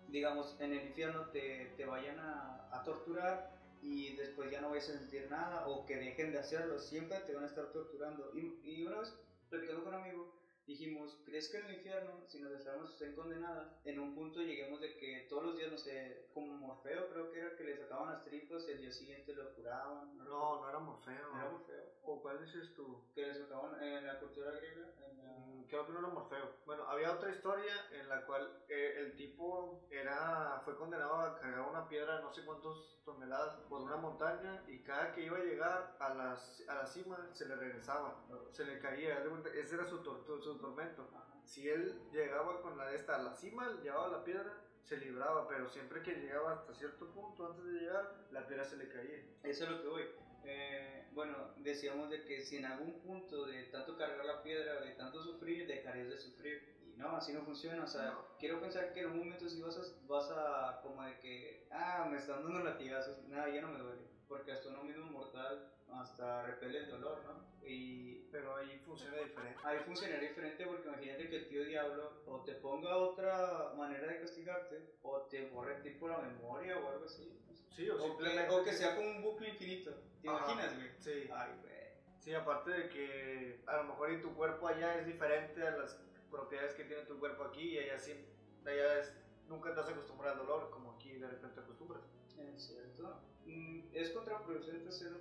digamos, 0.08 0.56
en 0.60 0.72
el 0.72 0.86
infierno 0.86 1.26
te, 1.30 1.72
te 1.76 1.84
vayan 1.84 2.18
a, 2.20 2.68
a 2.72 2.84
torturar 2.84 3.50
y 3.82 4.14
después 4.16 4.50
ya 4.50 4.60
no 4.60 4.70
vayas 4.70 4.88
a 4.88 4.98
sentir 4.98 5.28
nada 5.30 5.66
o 5.66 5.84
que 5.84 5.96
dejen 5.96 6.32
de 6.32 6.38
hacerlo, 6.38 6.78
siempre 6.78 7.18
te 7.26 7.34
van 7.34 7.44
a 7.44 7.48
estar 7.48 7.66
torturando. 7.72 8.30
Y, 8.34 8.60
y 8.64 8.86
una 8.86 9.00
vez, 9.00 9.12
platicando 9.50 9.84
con 9.84 9.94
un 9.94 10.00
amigo, 10.00 10.32
dijimos, 10.66 11.16
¿crees 11.24 11.48
que 11.48 11.58
en 11.58 11.64
el 11.66 11.74
infierno, 11.74 12.24
si 12.28 12.38
nuestras 12.38 12.66
almas 12.66 12.90
estén 12.90 13.14
condenadas, 13.14 13.68
en 13.84 13.98
un 13.98 14.14
punto 14.14 14.40
lleguemos 14.40 14.80
de 14.80 14.96
que 14.96 15.26
todos 15.28 15.42
los 15.42 15.56
días, 15.56 15.70
no 15.70 15.78
sé, 15.78 16.26
como 16.32 16.54
Morfeo 16.54 17.08
creo 17.08 17.30
que 17.30 17.38
era 17.38 17.54
que 17.56 17.64
le 17.64 17.76
sacaban 17.76 18.08
las 18.08 18.22
tripas 18.24 18.66
y 18.66 18.70
el 18.72 18.80
día 18.80 18.92
siguiente 18.92 19.32
lo 19.34 19.52
curaban? 19.54 20.16
¿no? 20.16 20.24
No, 20.24 20.56
no 20.60 20.68
era 20.68 20.78
Morfeo. 20.78 21.28
¿No 21.28 21.36
era 21.38 21.48
Morfeo? 21.48 21.84
¿O 22.02 22.20
cuál 22.20 22.40
dices 22.40 22.72
tú? 22.74 23.00
Que 23.14 23.26
le 23.26 23.34
sacaban 23.34 23.80
en 23.82 24.06
la 24.06 24.18
cultura 24.18 24.50
griega, 24.52 24.90
en 24.98 25.16
la... 25.16 25.24
Mm, 25.24 25.64
Creo 25.68 25.86
que 25.86 25.92
no 25.92 25.98
era 26.00 26.08
Morfeo. 26.08 26.50
Bueno, 26.66 26.84
había 26.84 27.10
otra 27.12 27.30
historia 27.30 27.86
en 27.90 28.08
la 28.08 28.24
cual 28.24 28.48
eh, 28.68 28.94
el 28.96 29.16
tipo 29.16 29.80
era, 29.90 30.60
fue 30.64 30.76
condenado 30.76 31.20
a 31.20 31.34
cargar 31.34 31.62
una 31.62 31.88
piedra 31.88 32.18
no 32.18 32.30
sé 32.32 32.42
cuántas 32.44 32.74
toneladas 33.04 33.54
por 33.68 33.80
una 33.80 33.96
montaña 33.96 34.62
y 34.66 34.78
cada 34.78 35.12
que 35.12 35.22
iba 35.22 35.36
a 35.36 35.40
llegar 35.42 35.96
a 35.98 36.08
la, 36.10 36.38
a 36.68 36.74
la 36.74 36.86
cima 36.86 37.28
se 37.32 37.44
le 37.46 37.54
regresaba, 37.54 38.14
se 38.52 38.64
le 38.64 38.78
caía. 38.78 39.22
Ese 39.54 39.74
era 39.74 39.86
su, 39.86 39.98
tor- 40.02 40.22
su 40.54 40.60
tormento. 40.60 41.08
Si 41.44 41.68
él 41.68 42.00
llegaba 42.12 42.60
con 42.62 42.78
la 42.78 42.86
de 42.86 42.96
esta 42.96 43.16
a 43.16 43.22
la 43.22 43.34
cima, 43.34 43.70
llevaba 43.82 44.08
la 44.08 44.24
piedra, 44.24 44.52
se 44.82 44.96
libraba, 44.98 45.46
pero 45.48 45.68
siempre 45.68 46.02
que 46.02 46.14
llegaba 46.14 46.52
hasta 46.52 46.74
cierto 46.74 47.10
punto 47.10 47.46
antes 47.46 47.64
de 47.64 47.72
llegar, 47.80 48.26
la 48.30 48.46
piedra 48.46 48.64
se 48.64 48.76
le 48.76 48.88
caía. 48.88 49.18
Eso 49.42 49.64
es 49.64 49.70
lo 49.70 49.82
que 49.82 49.88
voy. 49.88 50.04
Eh, 50.44 51.06
bueno, 51.12 51.36
decíamos 51.58 52.10
de 52.10 52.24
que 52.24 52.40
si 52.42 52.56
en 52.58 52.66
algún 52.66 53.00
punto 53.00 53.46
de 53.46 53.64
tanto 53.64 53.96
cargar 53.96 54.24
la 54.24 54.42
piedra, 54.42 54.80
de 54.80 54.92
tanto 54.92 55.22
sufrir, 55.22 55.66
dejarías 55.66 56.08
de 56.08 56.18
sufrir. 56.18 56.74
Y 56.82 56.96
no, 56.96 57.16
así 57.16 57.32
no 57.32 57.42
funciona. 57.42 57.82
O 57.84 57.86
sea, 57.86 58.10
No. 58.12 58.26
quiero 58.38 58.60
pensar 58.60 58.92
que 58.92 59.00
en 59.00 59.10
un 59.10 59.18
momento 59.18 59.48
sí 59.48 59.60
vas 59.62 59.76
a, 59.78 59.82
vas 60.06 60.30
a 60.30 60.80
como 60.82 61.02
de 61.02 61.18
que, 61.18 61.66
ah, 61.70 62.06
me 62.10 62.18
están 62.18 62.42
dando 62.44 62.60
latigazos, 62.60 63.22
nada, 63.28 63.48
ya 63.48 63.60
no 63.62 63.68
me 63.68 63.78
duele. 63.80 64.13
Porque 64.28 64.52
hasta 64.52 64.68
uno 64.70 64.84
mismo 64.84 65.04
mortal 65.06 65.70
hasta 65.92 66.42
repele 66.46 66.78
el 66.78 66.90
dolor, 66.90 67.22
¿no? 67.24 67.66
Y 67.66 68.26
Pero 68.32 68.56
ahí 68.56 68.78
funciona 68.84 69.16
diferente. 69.18 69.60
ahí 69.64 69.78
funcionaría 69.80 70.28
diferente 70.28 70.66
porque 70.66 70.88
imagínate 70.88 71.28
que 71.28 71.36
el 71.36 71.48
tío 71.48 71.64
diablo 71.64 72.22
o 72.26 72.40
te 72.42 72.54
ponga 72.54 72.96
otra 72.96 73.72
manera 73.76 74.06
de 74.08 74.20
castigarte 74.20 74.94
o 75.02 75.22
te 75.22 75.48
borre 75.50 75.76
tipo 75.82 76.08
la 76.08 76.18
memoria 76.18 76.78
o 76.78 76.88
algo 76.88 77.04
así. 77.04 77.38
no 77.46 77.54
sé. 77.54 77.64
Sí, 77.70 77.90
o, 77.90 77.94
O 77.94 77.98
que, 77.98 78.04
simplemente. 78.08 78.54
o 78.54 78.64
que 78.64 78.72
sea 78.72 78.96
como 78.96 79.08
un 79.08 79.22
bucle 79.22 79.48
infinito. 79.50 79.92
¿Te 80.22 80.28
Ajá. 80.28 80.38
imaginas, 80.52 80.74
güey? 80.76 80.88
Sí. 80.98 81.28
Ay, 81.32 81.52
güey. 81.60 81.74
Sí, 82.18 82.34
aparte 82.34 82.70
de 82.70 82.88
que 82.88 83.62
a 83.66 83.76
lo 83.78 83.84
mejor 83.84 84.10
en 84.10 84.22
tu 84.22 84.34
cuerpo 84.34 84.66
allá 84.66 84.98
es 84.98 85.06
diferente 85.06 85.62
a 85.66 85.72
las 85.76 86.00
propiedades 86.30 86.74
que 86.74 86.84
tiene 86.84 87.02
tu 87.04 87.18
cuerpo 87.18 87.44
aquí 87.44 87.74
y 87.74 87.78
allá 87.78 87.98
sí, 87.98 88.26
allá 88.64 88.98
es, 89.00 89.14
nunca 89.46 89.74
te 89.74 89.80
has 89.80 89.88
acostumbrado 89.90 90.40
al 90.40 90.46
dolor 90.46 90.70
como 90.70 90.92
aquí 90.92 91.12
de 91.18 91.28
repente 91.28 91.54
te 91.56 91.60
acostumbras. 91.60 92.02
Es 92.38 92.62
cierto. 92.66 93.20
Mm, 93.46 93.80
¿Es 93.92 94.10
contraproducente 94.10 94.88
hacer 94.88 95.12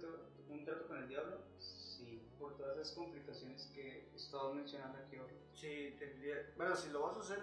un 0.49 0.65
trato 0.65 0.87
con 0.87 0.97
el 0.97 1.07
diablo? 1.07 1.39
Sí, 1.59 2.21
por 2.39 2.55
todas 2.57 2.77
esas 2.77 2.93
complicaciones 2.95 3.69
que 3.73 4.07
estamos 4.15 4.55
mencionando 4.55 4.97
aquí 4.99 5.17
ahora. 5.17 5.33
Sí, 5.53 5.95
tendría. 5.99 6.49
Bueno, 6.57 6.75
si 6.75 6.89
lo 6.89 7.01
vas 7.01 7.17
a 7.17 7.21
hacer 7.21 7.39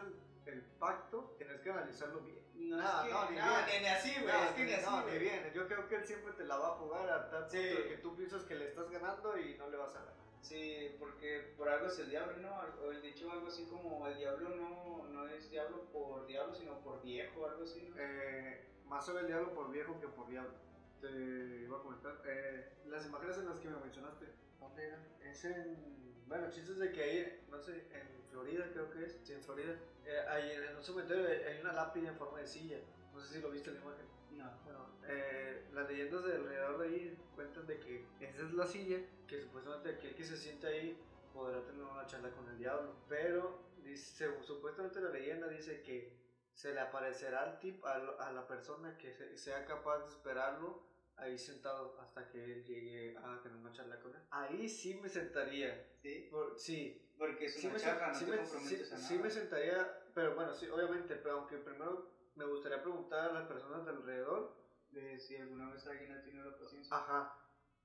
el, 0.46 0.62
pacto, 0.78 1.34
tienes 1.38 1.60
que 1.60 1.70
analizarlo 1.70 2.20
bien. 2.20 2.40
No, 2.54 2.76
No, 2.76 2.82
es 2.82 3.06
que, 3.06 3.10
no, 3.12 3.30
ni 3.30 3.37
no, 3.37 3.66
bien. 3.66 3.82
ni, 3.82 3.88
así, 3.88 4.12
güey. 4.20 4.32
No, 4.32 4.44
es 4.44 4.50
que 4.52 4.64
ni 4.64 4.72
así, 4.72 4.87
no, 4.87 5.06
ni 5.06 5.18
bien. 5.18 5.52
Yo 5.54 5.66
creo 5.68 5.88
que 5.88 5.94
él 5.96 6.04
siempre 6.06 6.32
te 6.32 6.44
la 6.44 6.56
va 6.56 6.68
a 6.68 6.76
jugar 6.78 7.10
a 7.10 7.30
tal 7.30 7.50
Sí. 7.50 7.58
que 7.58 7.99
tú 8.02 8.16
piensas 8.16 8.44
que 8.44 8.54
le 8.54 8.68
estás 8.68 8.90
ganando 8.90 9.38
y 9.38 9.56
no 9.56 9.68
le 9.68 9.76
vas 9.76 9.94
a 9.94 9.99
ganar. 10.00 10.14
Sí, 10.42 10.96
porque 10.99 11.52
por 11.56 11.68
algo 11.68 11.87
es 11.88 11.99
el 11.99 12.10
diablo, 12.10 12.37
¿no? 12.38 12.56
O 12.82 12.90
el 12.90 13.02
dicho 13.02 13.30
algo 13.30 13.46
así 13.49 13.64
como 13.66 14.06
el 14.08 14.16
diablo 14.16 14.49
no, 14.49 15.06
no 15.08 15.28
es 15.28 15.50
diablo 15.50 15.84
por 15.92 16.26
diablo, 16.26 16.54
sino 16.54 16.78
por 16.80 17.02
viejo, 17.02 17.46
algo 17.46 17.64
así, 17.64 17.82
¿no? 17.82 17.94
Eh, 17.99 18.64
más 18.87 19.04
sobre 19.04 19.20
el 19.20 19.26
diablo 19.28 19.54
por 19.54 19.70
viejo 19.70 20.00
que 20.00 20.08
por 20.08 20.26
diablo. 20.28 20.54
Te 21.00 21.62
iba 21.64 21.78
a 21.78 21.83
comentar. 21.83 22.21
eh, 22.26 22.73
las 22.87 23.07
imágenes 23.07 23.38
en 23.38 23.47
las 23.47 23.59
que 23.59 23.69
me 23.69 23.78
mencionaste, 23.80 24.26
¿dónde 24.59 24.87
eran? 24.87 25.07
Es 25.23 25.45
en. 25.45 26.00
Bueno, 26.26 26.49
chistes 26.50 26.78
de 26.78 26.92
que 26.92 27.02
ahí, 27.02 27.45
no 27.50 27.59
sé, 27.61 27.88
en 27.92 28.23
Florida 28.30 28.69
creo 28.73 28.90
que 28.90 29.04
es. 29.04 29.19
Sí, 29.25 29.33
en 29.33 29.42
Florida. 29.42 29.75
Eh, 30.04 30.21
ahí 30.28 30.50
en 30.52 30.76
un 30.76 30.83
cementerio 30.85 31.26
hay 31.26 31.61
una 31.61 31.73
lápida 31.73 32.09
en 32.11 32.16
forma 32.16 32.38
de 32.40 32.47
silla. 32.47 32.78
No 33.12 33.21
sé 33.21 33.35
si 33.35 33.40
lo 33.40 33.50
viste 33.50 33.71
en 33.71 33.76
la 33.76 33.83
imagen. 33.83 34.07
No. 34.30 34.50
Bueno, 34.64 34.87
eh, 35.09 35.66
las 35.73 35.88
leyendas 35.88 36.25
de 36.25 36.35
alrededor 36.35 36.78
de 36.78 36.87
ahí 36.88 37.19
cuentan 37.35 37.66
de 37.66 37.80
que 37.80 38.07
esa 38.21 38.42
es 38.42 38.52
la 38.52 38.66
silla, 38.66 38.99
que 39.26 39.40
supuestamente 39.40 39.90
aquel 39.90 40.14
que 40.14 40.25
se 40.25 40.37
siente 40.37 40.66
ahí 40.69 41.02
podrá 41.33 41.62
tener 41.64 41.83
una 41.83 42.07
charla 42.07 42.30
con 42.30 42.49
el 42.49 42.59
diablo. 42.59 42.95
Pero 43.09 43.61
dice, 43.83 44.28
supuestamente 44.42 45.00
la 45.00 45.11
leyenda 45.11 45.49
dice 45.49 45.83
que 45.83 46.12
se 46.54 46.73
le 46.73 46.80
aparecerá 46.80 47.42
al 47.42 47.59
tip, 47.59 47.85
a, 47.85 48.30
la 48.33 48.47
persona 48.47 48.97
que 48.99 49.12
se- 49.12 49.37
sea 49.37 49.64
capaz 49.64 49.99
de 50.00 50.09
esperarlo 50.09 50.83
ahí 51.21 51.39
sentado 51.39 51.95
hasta 52.00 52.29
que 52.29 52.53
él 52.53 52.65
llegue 52.65 53.17
a 53.17 53.41
tener 53.43 53.59
una 53.59 53.73
charla 53.73 53.99
con 54.00 54.15
él. 54.15 54.21
Ahí 54.31 54.69
sí 54.69 54.95
me 54.95 55.09
sentaría. 55.09 55.87
Sí, 56.03 56.27
Por- 56.31 56.59
sí, 56.59 56.99
porque 57.19 57.47
es 57.47 57.57
sí 57.57 57.67
una 57.67 57.75
me, 57.75 57.81
charla, 57.81 58.07
no 58.09 58.19
sí 58.19 58.25
te 58.25 58.31
me- 58.31 58.37
comprometes 58.39 58.89
sí- 58.89 58.95
a 58.95 58.99
sí 58.99 59.19
me 59.19 59.31
sentaría, 59.31 59.87
pero 60.15 60.35
bueno, 60.35 60.55
sí, 60.55 60.67
obviamente, 60.69 61.17
pero 61.17 61.35
aunque 61.35 61.59
primero 61.59 62.09
me 62.35 62.45
gustaría 62.45 62.81
preguntar 62.81 63.31
a 63.31 63.33
las 63.33 63.45
personas 63.45 63.85
de 63.85 63.91
alrededor, 63.91 64.49
De 64.91 65.19
si 65.21 65.37
alguna 65.37 65.69
vez 65.69 65.87
alguien 65.87 66.11
ha 66.12 66.23
tenido 66.23 66.45
la 66.50 66.57
paciencia. 66.57 66.97
ajá, 66.97 67.37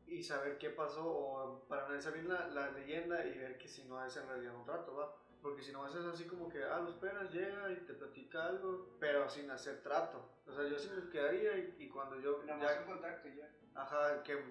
y 0.07 0.23
saber 0.23 0.57
qué 0.57 0.69
pasó, 0.69 1.05
o 1.05 1.67
para 1.67 1.85
analizar 1.85 2.13
bien 2.13 2.27
la, 2.27 2.47
la 2.47 2.69
leyenda 2.69 3.25
y 3.25 3.37
ver 3.37 3.57
que 3.57 3.67
si 3.67 3.83
no 3.83 4.03
es 4.03 4.15
en 4.15 4.27
realidad 4.27 4.55
un 4.55 4.63
trato, 4.65 4.95
va. 4.95 5.11
Porque 5.45 5.61
si 5.61 5.71
no 5.71 5.87
es 5.87 5.93
así 5.93 6.23
como 6.25 6.49
que, 6.49 6.63
ah, 6.63 6.79
lo 6.79 6.89
esperas, 6.89 7.31
llega 7.31 7.71
y 7.71 7.75
te 7.85 7.93
platica 7.93 8.47
algo, 8.47 8.97
pero 8.99 9.29
sin 9.29 9.51
hacer 9.51 9.83
trato. 9.83 10.27
O 10.47 10.51
sea, 10.51 10.67
yo 10.67 10.79
sí 10.79 10.89
me 10.89 11.07
quedaría 11.11 11.55
y, 11.55 11.75
y 11.83 11.87
cuando 11.87 12.19
yo 12.19 12.41
Nada 12.47 12.59
ya 12.59 12.65
más 12.65 12.79
un 12.79 12.93
contacto 12.93 13.27
y 13.27 13.35
ya. 13.35 13.47
Ajá, 13.75 14.23
que, 14.23 14.43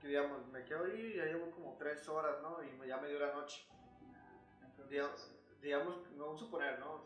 que 0.00 0.06
digamos, 0.06 0.46
me 0.46 0.64
quedo 0.64 0.84
ahí 0.84 1.06
y 1.12 1.16
ya 1.16 1.24
llevo 1.24 1.50
como 1.50 1.76
tres 1.76 2.08
horas, 2.08 2.40
¿no? 2.40 2.62
Y 2.62 2.70
me- 2.78 2.86
ya 2.86 2.98
me 2.98 3.08
dio 3.08 3.18
la 3.18 3.32
noche. 3.34 3.66
Digamos, 4.88 5.28
digamos 5.60 5.96
vamos 6.16 6.36
a 6.36 6.44
suponer, 6.44 6.78
¿no? 6.78 7.02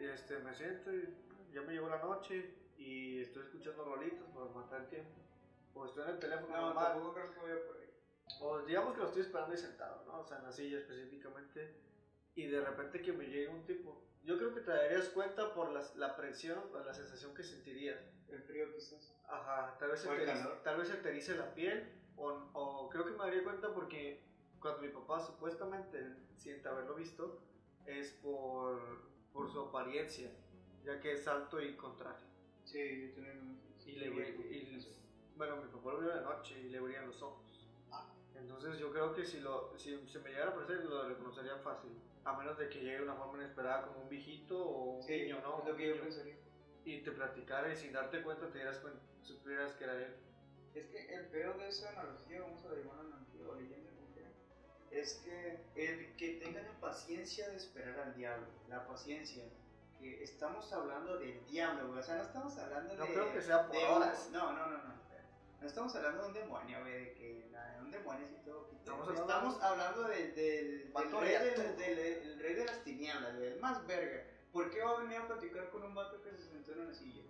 Este, 0.00 0.40
me 0.40 0.52
siento 0.52 0.92
y 0.92 1.14
ya 1.52 1.62
me 1.62 1.74
llegó 1.74 1.88
la 1.88 1.98
noche 2.02 2.56
y 2.76 3.20
estoy 3.22 3.44
escuchando 3.44 3.84
rolitos 3.84 4.26
para 4.30 4.46
matar 4.46 4.80
el 4.80 4.88
tiempo. 4.88 5.12
O 5.74 5.86
estoy 5.86 6.02
en 6.02 6.10
el 6.10 6.18
teléfono 6.18 6.56
No, 6.56 6.62
normal. 6.66 6.84
tampoco 6.92 7.14
creo 7.14 7.32
que 7.34 7.40
vaya 7.40 7.66
por 7.68 7.76
ahí. 7.76 7.90
O 8.40 8.58
digamos 8.62 8.94
que 8.94 9.00
lo 9.00 9.06
estoy 9.06 9.22
esperando 9.22 9.52
ahí 9.52 9.58
sentado, 9.58 10.04
¿no? 10.06 10.18
O 10.22 10.24
sea, 10.26 10.38
en 10.38 10.42
la 10.42 10.52
silla 10.52 10.78
específicamente. 10.78 11.86
Y 12.38 12.46
de 12.46 12.60
repente 12.64 13.02
que 13.02 13.12
me 13.12 13.24
llegue 13.26 13.48
un 13.48 13.64
tipo. 13.66 14.00
Yo 14.22 14.38
creo 14.38 14.54
que 14.54 14.60
te 14.60 14.70
darías 14.70 15.08
cuenta 15.08 15.52
por 15.54 15.72
las- 15.72 15.96
la 15.96 16.14
presión 16.16 16.58
o 16.72 16.78
la 16.78 16.94
sensación 16.94 17.34
que 17.34 17.42
sentirías. 17.42 17.98
El 18.28 18.42
frío 18.42 18.72
quizás. 18.74 19.12
Ajá, 19.28 19.76
tal 19.78 19.90
vez, 19.90 20.00
se 20.00 20.08
te, 20.08 20.26
tal 20.62 20.76
vez 20.78 20.88
se 20.88 20.96
te 20.98 21.08
erice 21.08 21.36
la 21.36 21.52
piel, 21.54 21.92
o, 22.16 22.28
o 22.52 22.88
creo 22.90 23.04
que 23.06 23.10
me 23.12 23.18
daría 23.18 23.42
cuenta 23.42 23.74
porque 23.74 24.22
cuando 24.60 24.82
mi 24.82 24.88
papá 24.88 25.18
supuestamente 25.20 26.14
siente 26.36 26.68
haberlo 26.68 26.94
visto, 26.94 27.40
es 27.86 28.12
por, 28.22 28.80
por 29.32 29.50
su 29.50 29.60
apariencia, 29.60 30.30
ya 30.84 31.00
que 31.00 31.12
es 31.14 31.26
alto 31.26 31.60
y 31.60 31.74
contrario. 31.76 32.26
Sí, 32.64 33.08
yo 33.08 33.14
también. 33.14 33.60
Y 33.86 33.92
le 33.96 34.12
bri- 34.12 34.46
y- 34.50 34.96
bueno, 35.36 35.56
mi 35.56 35.68
papá 35.72 35.92
lo 35.92 36.00
vio 36.00 36.14
de 36.14 36.20
noche 36.20 36.60
y 36.60 36.68
le 36.68 36.78
brillan 36.80 37.06
los 37.08 37.20
ojos. 37.22 37.66
Ah. 37.90 38.12
Entonces 38.34 38.78
yo 38.78 38.92
creo 38.92 39.12
que 39.14 39.24
si, 39.24 39.40
lo, 39.40 39.76
si 39.78 40.06
se 40.06 40.18
me 40.20 40.30
llegara 40.30 40.50
a 40.50 40.54
aparecer, 40.54 40.84
lo 40.84 41.08
reconocería 41.08 41.56
fácil. 41.58 41.90
A 42.28 42.36
menos 42.36 42.58
de 42.58 42.68
que 42.68 42.80
llegue 42.80 42.96
de 42.98 43.02
una 43.04 43.14
forma 43.14 43.38
inesperada 43.38 43.86
como 43.86 44.02
un 44.02 44.08
viejito 44.08 44.58
o 44.62 44.96
un 44.96 45.02
Sí, 45.02 45.22
niño, 45.22 45.40
¿no? 45.42 45.58
es 45.60 45.64
lo 45.64 45.70
Un 45.72 45.76
que 45.78 45.86
yo 45.86 45.92
niño. 45.94 46.04
pensaría. 46.04 46.36
Y 46.84 47.02
te 47.02 47.12
platicara 47.12 47.72
y 47.72 47.76
sin 47.76 47.92
darte 47.92 48.22
cuenta 48.22 48.48
te 48.48 48.58
dieras 48.58 48.78
cuenta, 48.78 49.00
supieras 49.22 49.72
que 49.72 49.84
era 49.84 49.94
él. 49.94 50.14
Es 50.74 50.86
que 50.86 51.14
el 51.14 51.26
peor 51.26 51.56
de 51.58 51.68
esa 51.68 51.88
analogía, 51.90 52.42
vamos 52.42 52.64
a 52.64 52.68
llamar 52.68 53.00
analogía 53.00 53.48
o 53.48 53.54
leyenda, 53.54 53.88
es 54.90 55.14
que 55.24 55.60
el 55.74 56.16
que 56.16 56.38
tengan 56.42 56.64
la 56.64 56.80
paciencia 56.80 57.48
de 57.50 57.56
esperar 57.56 57.98
al 58.00 58.14
diablo, 58.14 58.46
la 58.68 58.86
paciencia, 58.86 59.44
que 60.00 60.22
estamos 60.24 60.72
hablando 60.72 61.18
del 61.18 61.44
diablo, 61.46 61.88
güey, 61.88 61.98
o 62.00 62.02
sea, 62.02 62.16
no 62.16 62.22
estamos 62.22 62.56
hablando 62.58 62.94
No 62.94 63.04
de... 63.04 63.12
creo 63.12 63.32
que 63.32 63.42
sea 63.42 63.66
por 63.66 63.76
de 63.76 63.84
horas. 63.84 64.30
no, 64.32 64.52
no, 64.52 64.66
no, 64.66 64.78
no. 64.78 65.07
No 65.60 65.66
estamos 65.66 65.94
hablando 65.96 66.22
de 66.22 66.28
un 66.28 66.34
demonio, 66.34 66.80
güey, 66.80 66.92
de 67.04 67.12
que 67.14 67.48
la- 67.52 67.78
un 67.80 67.90
demonio 67.90 68.26
así 68.26 68.36
todo. 68.44 68.68
Estamos 68.72 69.08
Estamos, 69.08 69.62
hablando- 69.62 70.08
del, 70.08 70.34
del, 70.34 70.92
del 70.92 71.10
rey, 71.20 71.34
del, 71.76 72.38
rey 72.40 72.54
de 72.54 72.64
las 72.64 72.82
tinieblas, 72.84 73.36
güey, 73.36 73.48
el 73.52 73.60
más 73.60 73.86
verga. 73.86 74.24
¿Por 74.52 74.70
qué 74.70 74.80
va 74.82 74.92
a 74.92 75.00
venir 75.00 75.18
a 75.18 75.26
platicar 75.26 75.68
con 75.70 75.82
un 75.82 75.94
vato 75.94 76.22
que 76.22 76.30
se 76.32 76.42
sentó 76.48 76.72
en 76.72 76.80
una 76.80 76.94
silla? 76.94 77.22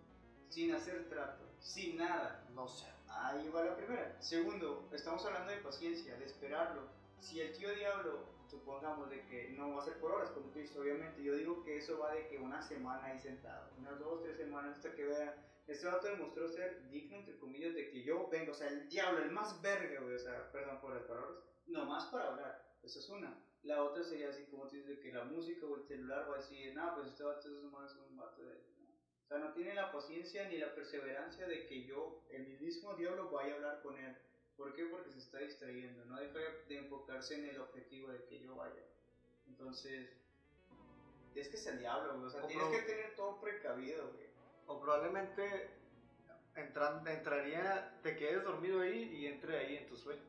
Sin 0.48 0.72
hacer 0.74 1.08
trato, 1.08 1.44
sin 1.58 1.96
nada. 1.96 2.44
No 2.54 2.68
sé. 2.68 2.86
Ahí 3.08 3.48
va 3.48 3.64
la 3.64 3.76
primera. 3.76 4.14
Segundo, 4.20 4.88
estamos 4.92 5.24
hablando 5.26 5.50
de 5.52 5.58
paciencia, 5.58 6.16
de 6.16 6.24
esperarlo. 6.24 6.82
Si 7.20 7.40
el 7.40 7.52
tío 7.56 7.74
diablo, 7.74 8.20
supongamos 8.48 9.10
de 9.10 9.22
que 9.26 9.50
no 9.50 9.74
va 9.74 9.82
a 9.82 9.84
ser 9.84 9.98
por 9.98 10.12
horas, 10.12 10.30
como 10.30 10.46
tú 10.50 10.58
dices, 10.60 10.76
obviamente, 10.76 11.22
yo 11.22 11.34
digo 11.34 11.64
que 11.64 11.78
eso 11.78 11.98
va 11.98 12.12
de 12.14 12.28
que 12.28 12.38
una 12.38 12.62
semana 12.62 13.06
ahí 13.08 13.18
sentado, 13.18 13.70
unas 13.78 13.98
dos, 13.98 14.22
tres 14.22 14.36
semanas 14.36 14.76
hasta 14.76 14.94
que 14.94 15.04
vea. 15.04 15.34
Este 15.68 15.86
vato 15.86 16.06
demostró 16.06 16.48
ser 16.48 16.88
digno, 16.88 17.18
entre 17.18 17.38
comillas, 17.38 17.74
de 17.74 17.90
que 17.90 18.02
yo 18.02 18.26
vengo, 18.28 18.52
o 18.52 18.54
sea, 18.54 18.68
el 18.68 18.88
diablo, 18.88 19.22
el 19.22 19.30
más 19.30 19.60
verga, 19.60 20.00
güey, 20.00 20.14
o 20.14 20.18
sea, 20.18 20.50
perdón 20.50 20.80
por 20.80 20.94
las 20.94 21.04
palabras, 21.04 21.44
nomás 21.66 22.06
para 22.06 22.28
hablar. 22.28 22.78
Esa 22.82 22.98
es 22.98 23.08
una. 23.10 23.38
La 23.62 23.82
otra 23.82 24.02
sería 24.02 24.30
así 24.30 24.44
como 24.46 24.66
tú 24.66 24.76
dices, 24.76 24.96
de 24.96 25.00
que 25.00 25.12
la 25.12 25.24
música 25.24 25.66
o 25.66 25.76
el 25.76 25.84
celular 25.84 26.26
va 26.28 26.36
a 26.36 26.38
decir, 26.38 26.74
no, 26.74 26.94
pues 26.94 27.08
este 27.08 27.22
vato 27.22 27.48
es 27.48 27.64
más 27.64 27.94
un 27.96 28.16
vato 28.16 28.42
de... 28.42 28.54
¿no? 28.54 28.88
O 29.24 29.28
sea, 29.28 29.38
no 29.38 29.52
tiene 29.52 29.74
la 29.74 29.92
paciencia 29.92 30.48
ni 30.48 30.56
la 30.56 30.74
perseverancia 30.74 31.46
de 31.46 31.66
que 31.66 31.84
yo, 31.84 32.24
el 32.30 32.58
mismo 32.60 32.94
diablo, 32.94 33.30
vaya 33.30 33.52
a 33.52 33.56
hablar 33.56 33.82
con 33.82 33.98
él. 33.98 34.16
¿Por 34.56 34.74
qué? 34.74 34.86
Porque 34.86 35.12
se 35.12 35.18
está 35.18 35.38
distrayendo, 35.38 36.02
no 36.06 36.18
deja 36.18 36.38
de 36.66 36.78
enfocarse 36.78 37.34
en 37.34 37.44
el 37.44 37.60
objetivo 37.60 38.08
de 38.08 38.24
que 38.24 38.40
yo 38.40 38.56
vaya. 38.56 38.82
Entonces, 39.46 40.08
es 41.34 41.48
que 41.48 41.56
es 41.56 41.66
el 41.66 41.78
diablo, 41.78 42.14
güey. 42.14 42.26
O 42.26 42.30
sea, 42.30 42.42
O 42.42 42.46
tienes 42.46 42.68
que 42.68 42.82
tener 42.86 43.14
todo 43.14 43.40
precavido, 43.40 44.12
güey. 44.12 44.27
O 44.68 44.80
probablemente 44.80 45.70
entran, 46.54 47.06
entraría, 47.06 47.98
te 48.02 48.16
quedes 48.16 48.44
dormido 48.44 48.80
ahí 48.80 49.16
y 49.16 49.26
entre 49.26 49.58
ahí 49.58 49.76
en 49.76 49.86
tu 49.88 49.96
sueño. 49.96 50.22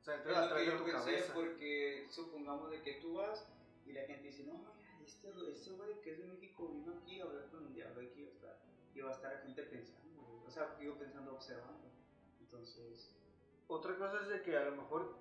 O 0.00 0.04
sea, 0.04 0.16
entre 0.16 0.32
Es 0.32 0.38
a 0.38 0.48
través 0.48 0.66
de 0.70 0.78
tu 0.78 0.84
cabeza. 0.84 1.32
porque 1.32 2.06
supongamos 2.10 2.70
de 2.70 2.82
que 2.82 2.94
tú 2.94 3.14
vas 3.14 3.46
y 3.86 3.92
la 3.92 4.02
gente 4.02 4.28
dice, 4.28 4.44
no, 4.44 4.54
mira, 4.58 4.70
este 5.04 5.30
güey 5.30 5.52
este 5.52 6.00
que 6.02 6.12
es 6.12 6.18
de 6.18 6.26
México 6.26 6.68
vino 6.68 6.98
aquí 7.00 7.20
a 7.20 7.24
hablar 7.24 7.46
con 7.50 7.64
un 7.66 7.72
diablo, 7.72 8.02
aquí 8.02 8.20
iba 8.20 8.30
a 8.30 8.34
estar. 8.34 8.58
Y 8.94 9.00
va 9.00 9.10
a 9.10 9.14
estar 9.14 9.32
la 9.32 9.40
gente 9.40 9.62
pensando, 9.62 10.42
o 10.46 10.50
sea, 10.50 10.78
yo 10.78 10.98
pensando, 10.98 11.32
observando. 11.34 11.90
Entonces, 12.40 13.10
Otra 13.66 13.96
cosa 13.96 14.20
es 14.22 14.28
de 14.28 14.42
que 14.42 14.56
a 14.56 14.64
lo 14.66 14.76
mejor 14.76 15.16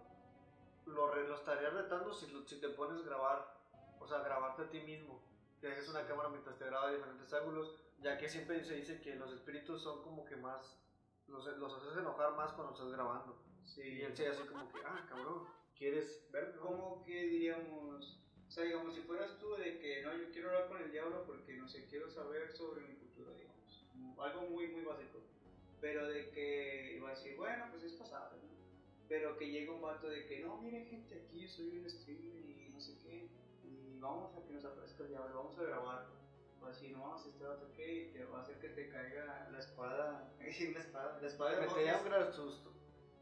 lo, 0.86 1.16
lo 1.16 1.36
estarías 1.36 1.74
retando 1.74 2.14
si, 2.14 2.28
si 2.46 2.60
te 2.60 2.70
pones 2.70 3.02
a 3.02 3.06
grabar, 3.06 3.58
o 4.00 4.08
sea, 4.08 4.20
grabarte 4.20 4.64
a 4.64 4.70
ti 4.70 4.82
mismo. 4.82 5.22
Dejes 5.62 5.88
una 5.88 6.06
cámara 6.06 6.30
mientras 6.30 6.58
te 6.58 6.66
graba 6.66 6.90
de 6.90 6.98
diferentes 6.98 7.34
ángulos, 7.34 7.74
ya 8.04 8.18
que 8.18 8.28
siempre 8.28 8.64
se 8.64 8.76
dice 8.76 9.00
que 9.02 9.16
los 9.16 9.32
espíritus 9.32 9.82
son 9.82 10.04
como 10.04 10.26
que 10.26 10.36
más, 10.36 10.78
los, 11.28 11.46
los 11.58 11.74
haces 11.74 11.98
enojar 11.98 12.36
más 12.36 12.52
cuando 12.52 12.74
estás 12.74 12.92
grabando. 12.92 13.42
Sí. 13.64 13.82
Y 13.82 14.02
él 14.02 14.16
se 14.16 14.28
así 14.28 14.44
como 14.44 14.72
que, 14.72 14.80
ah, 14.86 15.06
cabrón, 15.08 15.48
¿quieres 15.78 16.28
verlo? 16.32 16.62
Como 16.62 17.04
que 17.04 17.24
diríamos, 17.24 18.20
o 18.48 18.52
sea, 18.52 18.66
digamos, 18.66 18.94
si 18.94 19.02
fueras 19.02 19.38
tú 19.40 19.56
de 19.56 19.80
que 19.80 20.04
no, 20.04 20.16
yo 20.16 20.30
quiero 20.32 20.50
hablar 20.50 20.68
con 20.68 20.82
el 20.82 20.92
diablo 20.92 21.24
porque 21.26 21.56
no 21.56 21.68
sé, 21.68 21.86
quiero 21.88 22.10
saber 22.10 22.52
sobre 22.52 22.82
mi 22.82 22.96
futuro, 22.96 23.34
digamos. 23.34 23.86
Algo 24.20 24.50
muy, 24.50 24.68
muy 24.68 24.84
básico. 24.84 25.20
Pero 25.80 26.08
de 26.08 26.30
que 26.30 26.96
iba 26.98 27.10
a 27.10 27.16
decir, 27.16 27.36
bueno, 27.38 27.66
pues 27.72 27.84
es 27.84 27.94
pasable, 27.94 28.38
¿no? 28.44 28.50
Pero 29.08 29.38
que 29.38 29.50
llega 29.50 29.74
un 29.74 29.82
vato 29.82 30.10
de 30.10 30.26
que, 30.28 30.40
no, 30.40 30.62
miren 30.62 30.86
gente, 30.88 31.24
aquí 31.26 31.42
yo 31.42 31.48
soy 31.48 31.78
un 31.78 31.90
streamer 31.90 32.50
y 32.50 32.70
no 32.70 32.80
sé 32.80 32.98
qué, 33.00 33.28
y 33.64 34.00
vamos 34.00 34.36
a 34.38 34.46
que 34.46 34.54
nos 34.54 34.66
aparezca 34.66 35.04
el 35.04 35.10
diablo, 35.10 35.36
vamos 35.36 35.58
a 35.58 35.64
grabar. 35.64 36.23
O 36.64 36.68
así, 36.68 36.90
no, 36.90 37.02
vamos, 37.02 37.26
este 37.26 37.44
vato 37.46 37.72
que 37.74 37.94
y 37.94 38.12
te 38.14 38.24
va 38.26 38.40
a 38.40 38.42
hacer 38.42 38.60
que 38.60 38.70
te 38.70 38.90
caiga 38.90 39.50
la 39.52 39.60
espada, 39.60 40.32
una 40.40 40.80
espada, 40.80 41.20
la 41.22 41.28
espada 41.28 41.52
de 41.60 41.68
un 41.68 42.06
gran 42.06 42.32
susto. 42.34 42.72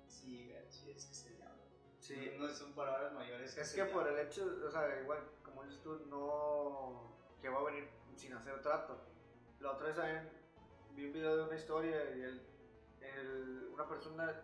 Sí, 0.08 0.54
sí, 0.70 0.92
es 0.92 1.06
que 1.06 1.12
es 1.12 1.26
el 1.28 1.38
diablo. 1.38 1.62
Sí. 2.00 2.32
No, 2.38 2.48
no 2.48 2.54
son 2.54 2.74
palabras 2.74 3.14
mayores. 3.14 3.58
Es 3.58 3.78
el 3.78 3.86
que 3.88 3.92
por 3.94 4.08
el 4.08 4.20
hecho, 4.20 4.46
o 4.68 4.72
sea, 4.72 5.02
igual, 5.02 5.20
como 5.44 5.64
dices 5.64 5.82
tú, 5.82 6.00
no. 6.08 7.16
que 7.42 7.50
va 7.50 7.60
a 7.60 7.64
venir 7.64 7.90
sin 8.16 8.34
hacer 8.34 8.62
trato. 8.62 8.98
La 9.60 9.72
otra 9.72 9.88
vez 9.88 9.96
también 9.96 10.30
vi 10.96 11.06
un 11.08 11.14
video 11.14 11.38
de 11.38 11.44
una 11.44 11.56
historia 11.56 12.16
y 12.16 12.22
el, 12.22 12.42
el- 13.02 13.70
una 13.74 13.88
persona 13.88 14.42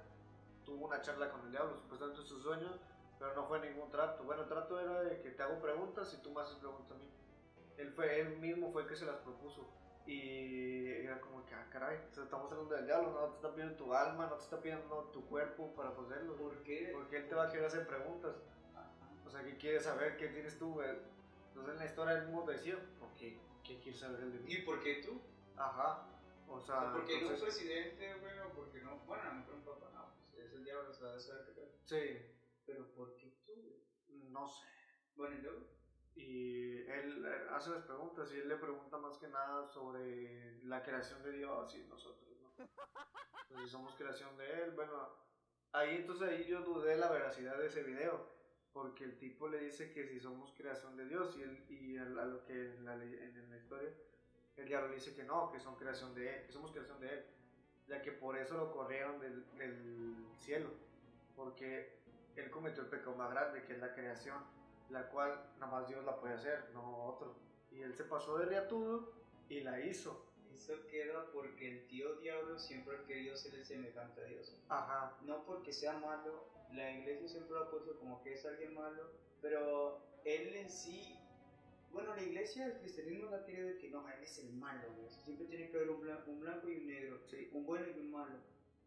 tuvo 0.66 0.86
una 0.88 1.02
charla 1.02 1.30
con 1.32 1.42
el 1.46 1.52
diablo, 1.52 1.78
supuestamente 1.78 2.22
en 2.22 2.28
sus 2.28 2.42
sueños, 2.44 2.80
pero 3.20 3.34
no 3.36 3.46
fue 3.48 3.60
ningún 3.60 3.90
trato. 3.92 4.24
Bueno, 4.24 4.44
el 4.44 4.48
trato 4.48 4.80
era 4.80 5.02
de 5.04 5.22
que 5.22 5.32
te 5.32 5.44
hago 5.44 5.60
preguntas 5.62 6.14
y 6.14 6.22
tú 6.24 6.32
me 6.32 6.42
haces 6.42 6.56
preguntas 6.58 6.92
a 6.92 6.96
mí. 6.96 7.10
Él, 7.78 7.92
fue, 7.94 8.20
él 8.20 8.38
mismo 8.40 8.72
fue 8.72 8.84
el 8.84 8.88
que 8.90 8.96
se 8.96 9.06
las 9.06 9.18
propuso. 9.18 9.68
Y 10.06 10.88
era 10.88 11.20
como 11.20 11.46
que, 11.46 11.54
ah, 11.54 11.68
caray, 11.70 11.98
o 12.10 12.14
sea, 12.14 12.24
estamos 12.24 12.50
hablando 12.52 12.76
del 12.76 12.86
diablo, 12.86 13.12
no 13.12 13.28
te 13.30 13.36
está 13.36 13.52
pidiendo 13.54 13.76
tu 13.76 13.94
alma, 13.94 14.28
no 14.28 14.36
te 14.36 14.44
está 14.44 14.62
pidiendo 14.62 15.04
tu 15.12 15.26
cuerpo 15.28 15.74
para 15.76 15.94
poseerlo. 15.94 16.36
¿Por 16.38 16.64
qué? 16.64 16.92
Porque 16.94 17.18
él 17.18 17.28
te 17.28 17.36
va 17.36 17.48
a 17.48 17.52
querer 17.52 17.66
hacer 17.66 17.86
preguntas. 17.88 18.36
O 19.26 19.30
sea, 19.30 19.44
que 19.44 19.58
quiere 19.58 19.80
saber 19.82 20.16
qué 20.18 20.30
tienes 20.30 20.58
tú, 20.58 20.74
güey. 20.74 20.90
Entonces 21.50 21.74
en 21.74 21.80
la 21.80 21.86
historia 21.86 22.14
él 22.20 22.26
mismo 22.28 22.46
decía, 22.46 22.78
¿por 23.00 23.14
qué? 23.16 23.38
¿Qué 23.64 23.80
quiere 23.82 23.98
saber 23.98 24.22
él 24.22 24.32
de 24.32 24.40
mí? 24.40 24.54
¿Y 24.54 24.62
por 24.62 24.82
qué 24.82 25.04
tú? 25.06 25.20
Ajá. 25.58 26.08
O 26.48 26.54
O 26.54 26.62
sea, 26.62 26.80
sea, 26.80 26.94
¿por 26.94 27.06
qué 27.06 27.14
no 27.20 27.28
un 27.28 27.34
entonces- 27.34 27.44
presidente, 27.58 28.14
güey? 28.20 28.40
O 28.40 28.50
porque 28.54 28.80
no. 28.82 28.98
Bueno, 29.06 29.24
lo 29.26 29.34
mejor 29.34 29.54
un 29.56 29.62
papá, 29.66 29.92
no. 29.94 30.06
Pues 30.32 30.46
es 30.46 30.54
el 30.54 30.64
diablo, 30.64 30.90
o 30.90 30.94
sea, 30.94 31.20
saber 31.20 31.46
qué 31.48 31.52
tal. 31.52 31.70
Sí, 31.84 32.36
Pero 32.66 32.88
¿por 32.94 33.16
qué 33.18 33.34
tú, 33.46 33.52
güey? 33.54 34.30
no 34.32 34.48
sé. 34.48 34.66
Bueno, 35.18 35.36
y 35.36 35.42
luego. 35.42 35.66
Y 36.18 36.82
él 36.90 37.26
eh, 37.26 37.48
hace 37.52 37.70
las 37.70 37.84
preguntas 37.84 38.32
y 38.34 38.40
él 38.40 38.50
le 38.50 38.58
pregunta 38.58 38.98
más 38.98 39.18
que 39.18 39.28
nada 39.28 39.68
sobre 39.68 40.60
la 40.64 40.84
creación 40.84 41.22
de 41.24 41.32
Dios 41.34 41.76
y 41.76 41.84
nosotros, 41.88 42.38
¿no? 42.42 42.68
Pues 43.48 43.62
si 43.62 43.70
somos 43.70 43.96
creación 43.96 44.36
de 44.36 44.64
él, 44.64 44.72
bueno, 44.72 45.10
ahí 45.72 45.98
entonces 45.98 46.30
ahí 46.30 46.46
yo 46.46 46.62
dudé 46.62 46.98
la 46.98 47.10
veracidad 47.10 47.58
de 47.58 47.68
ese 47.68 47.84
video, 47.84 48.30
porque 48.74 49.06
el 49.06 49.18
tipo 49.18 49.48
le 49.48 49.60
dice 49.60 49.92
que 49.94 50.06
si 50.08 50.20
somos 50.20 50.52
creación 50.54 50.98
de 50.98 51.06
Dios 51.06 51.38
y, 51.38 51.44
él, 51.44 51.66
y 51.70 51.98
a 51.98 52.04
lo 52.04 52.44
que 52.46 52.54
en 52.54 52.84
la, 52.84 52.96
en 52.96 53.50
la 53.50 53.58
historia 53.58 53.90
el 54.58 54.68
diablo 54.68 54.94
dice 54.94 55.16
que 55.16 55.24
no, 55.24 55.52
que 55.52 55.60
son 55.60 55.76
creación 55.76 56.14
de 56.16 56.36
él, 56.36 56.46
que 56.46 56.52
somos 56.52 56.72
creación 56.72 57.00
de 57.00 57.14
él, 57.14 57.26
ya 57.88 58.02
que 58.02 58.12
por 58.12 58.38
eso 58.38 58.58
lo 58.58 58.72
corrieron 58.72 59.20
del 59.20 59.46
cielo, 60.40 60.70
porque 61.36 61.98
él 62.36 62.50
cometió 62.50 62.84
el 62.84 62.90
pecado 62.90 63.16
más 63.16 63.32
grande, 63.32 63.64
que 63.64 63.74
es 63.74 63.80
la 63.80 63.94
creación, 63.94 64.44
la 64.90 65.10
cual 65.10 65.50
nada 65.60 65.72
más 65.72 65.88
Dios 65.88 66.04
la 66.06 66.20
puede 66.20 66.36
hacer, 66.36 66.70
no 66.74 67.06
otro. 67.06 67.36
Y 67.72 67.82
él 67.82 67.94
se 67.96 68.04
pasó 68.06 68.38
de 68.38 68.46
riatudo 68.46 69.12
y 69.50 69.62
la 69.62 69.80
hizo. 69.82 70.26
Eso 70.54 70.74
queda 70.88 71.26
porque 71.34 71.70
el 71.72 71.88
tío 71.88 72.16
diablo 72.16 72.58
siempre 72.58 72.98
ha 72.98 73.04
querido 73.06 73.36
ser 73.36 73.54
el 73.56 73.66
semejante 73.66 74.22
a 74.22 74.26
Dios. 74.26 74.56
Ajá, 74.70 75.18
No 75.22 75.44
porque 75.46 75.72
sea 75.72 75.94
malo, 76.00 76.46
la 76.74 76.92
iglesia 76.92 77.28
siempre 77.28 77.54
lo 77.54 77.64
ha 77.64 77.70
puesto 77.70 77.98
como 78.00 78.22
que 78.24 78.34
es 78.34 78.46
alguien 78.46 78.74
malo, 78.74 79.12
pero 79.42 80.02
él 80.26 80.56
en 80.56 80.70
sí. 80.70 81.20
Bueno, 81.92 82.16
la 82.16 82.22
iglesia, 82.24 82.66
el 82.66 82.78
cristianismo 82.80 83.30
la 83.30 83.44
quiere 83.44 83.64
de 83.74 83.78
que 83.78 83.90
no, 83.90 84.08
él 84.10 84.24
es 84.24 84.40
el 84.40 84.52
malo, 84.54 84.88
güey. 84.96 85.10
Siempre 85.10 85.46
tiene 85.48 85.70
que 85.70 85.78
haber 85.78 85.90
un 85.90 86.02
blanco, 86.02 86.32
un 86.32 86.40
blanco 86.42 86.68
y 86.70 86.78
un 86.78 86.88
negro, 86.88 87.20
Sí. 87.28 87.50
un 87.54 87.66
bueno 87.66 87.86
y 87.88 88.00
un 88.00 88.12
malo. 88.12 88.38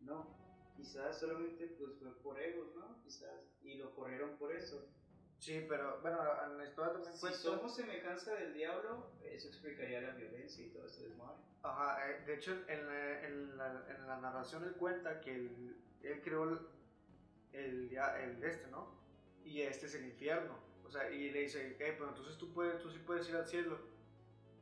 No, 0.00 0.26
quizás 0.76 1.18
solamente 1.18 1.66
pues 1.78 1.92
fue 1.98 2.10
por 2.22 2.40
egos, 2.40 2.74
¿no? 2.74 3.00
Quizás, 3.02 3.32
y 3.62 3.74
lo 3.74 3.94
corrieron 3.94 4.36
por 4.38 4.52
eso. 4.52 4.86
Sí, 5.40 5.66
pero 5.68 5.98
bueno, 6.02 6.18
en 6.46 6.58
la 6.58 6.64
historia 6.64 6.92
también 6.92 7.14
Si 7.14 7.20
cuenta. 7.20 7.38
somos 7.38 7.74
semejanza 7.74 8.34
del 8.34 8.54
diablo, 8.54 9.10
eso 9.24 9.48
explicaría 9.48 10.00
la 10.00 10.12
violencia 10.12 10.64
y 10.64 10.70
todo 10.70 10.86
ese 10.86 11.08
desmadre. 11.08 11.38
Ajá, 11.62 12.08
eh, 12.08 12.22
de 12.26 12.34
hecho 12.34 12.52
en 12.68 12.86
la, 12.86 13.26
en, 13.26 13.56
la, 13.58 13.84
en 13.88 14.06
la 14.06 14.20
narración 14.20 14.64
él 14.64 14.74
cuenta 14.76 15.20
que 15.20 15.34
él, 15.34 15.76
él 16.02 16.20
creó 16.22 16.44
el, 16.44 16.60
el, 17.52 17.96
el 17.96 18.44
este, 18.44 18.68
¿no? 18.70 18.94
Y 19.44 19.62
este 19.62 19.86
es 19.86 19.94
el 19.94 20.06
infierno. 20.06 20.58
O 20.84 20.90
sea, 20.90 21.10
y 21.10 21.30
le 21.30 21.40
dice, 21.42 21.76
eh, 21.78 21.94
pero 21.98 22.08
entonces 22.08 22.36
tú, 22.38 22.52
puedes, 22.52 22.78
tú 22.80 22.90
sí 22.90 22.98
puedes 22.98 23.28
ir 23.28 23.36
al 23.36 23.46
cielo. 23.46 23.78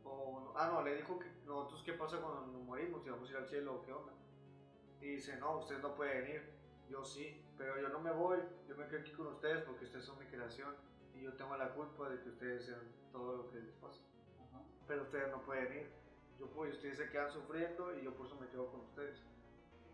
O, 0.04 0.52
ah, 0.56 0.70
no, 0.72 0.82
le 0.82 0.96
dijo 0.96 1.18
que 1.18 1.28
nosotros 1.46 1.82
qué 1.84 1.92
pasa 1.94 2.18
cuando 2.20 2.46
nos 2.46 2.62
morimos, 2.62 3.02
si 3.02 3.10
vamos 3.10 3.28
a 3.28 3.32
ir 3.32 3.38
al 3.38 3.48
cielo 3.48 3.74
o 3.76 3.82
qué 3.84 3.92
onda. 3.92 4.12
Y 5.00 5.06
dice, 5.12 5.36
no, 5.36 5.58
ustedes 5.58 5.82
no 5.82 5.94
pueden 5.94 6.28
ir. 6.28 6.57
Yo 6.88 7.04
sí, 7.04 7.40
pero 7.56 7.78
yo 7.80 7.88
no 7.90 8.00
me 8.00 8.10
voy, 8.12 8.38
yo 8.68 8.76
me 8.76 8.86
quedo 8.88 9.00
aquí 9.00 9.12
con 9.12 9.26
ustedes 9.28 9.62
porque 9.64 9.84
ustedes 9.84 10.04
son 10.04 10.18
mi 10.18 10.26
creación. 10.26 10.74
Y 11.14 11.22
yo 11.22 11.32
tengo 11.34 11.56
la 11.56 11.74
culpa 11.74 12.08
de 12.08 12.20
que 12.22 12.28
ustedes 12.30 12.64
sean 12.66 12.80
todo 13.12 13.36
lo 13.36 13.50
que 13.50 13.58
les 13.60 13.74
pasa 13.74 14.00
pero 14.86 15.02
ustedes 15.02 15.30
no 15.30 15.42
pueden 15.42 15.70
ir. 15.80 15.90
Yo 16.40 16.46
puedo 16.46 16.72
ustedes 16.72 16.96
se 16.96 17.10
quedan 17.10 17.30
sufriendo 17.30 17.94
y 17.98 18.04
yo 18.04 18.14
por 18.14 18.24
eso 18.26 18.36
me 18.36 18.48
quedo 18.48 18.70
con 18.70 18.80
ustedes. 18.80 19.22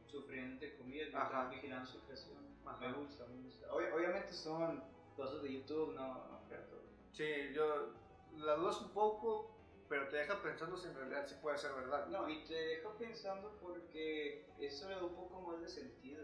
Sufriendo 0.07 0.52
entre 0.52 0.76
comillas, 0.76 1.12
Ajá. 1.12 1.48
vigilando 1.48 1.85
su 1.90 2.00
creación. 2.04 2.37
Ajá. 2.64 2.78
Me 2.87 2.92
gusta, 2.92 3.26
me 3.26 3.42
gusta. 3.42 3.66
Ob- 3.72 3.92
obviamente 3.92 4.33
son 4.33 4.85
cosas 5.16 5.42
de 5.42 5.52
YouTube, 5.52 5.94
no, 5.94 6.07
no 6.28 6.40
creo 6.48 6.62
todo. 6.66 6.83
Sí, 7.12 7.24
yo 7.52 7.90
la 8.37 8.54
dudas 8.54 8.80
un 8.83 8.90
poco, 8.90 9.50
pero 9.88 10.09
te 10.09 10.18
deja 10.18 10.40
pensando 10.40 10.76
si 10.76 10.87
en 10.87 10.94
realidad 10.94 11.26
sí 11.26 11.35
puede 11.42 11.59
ser 11.59 11.72
verdad. 11.74 12.07
No, 12.07 12.28
y 12.28 12.44
te 12.44 12.54
deja 12.54 12.90
pensando 12.96 13.59
porque 13.61 14.46
eso 14.61 14.88
le 14.88 14.94
da 14.94 15.02
un 15.02 15.14
poco 15.16 15.40
más 15.40 15.61
de 15.61 15.68
sentido. 15.68 16.22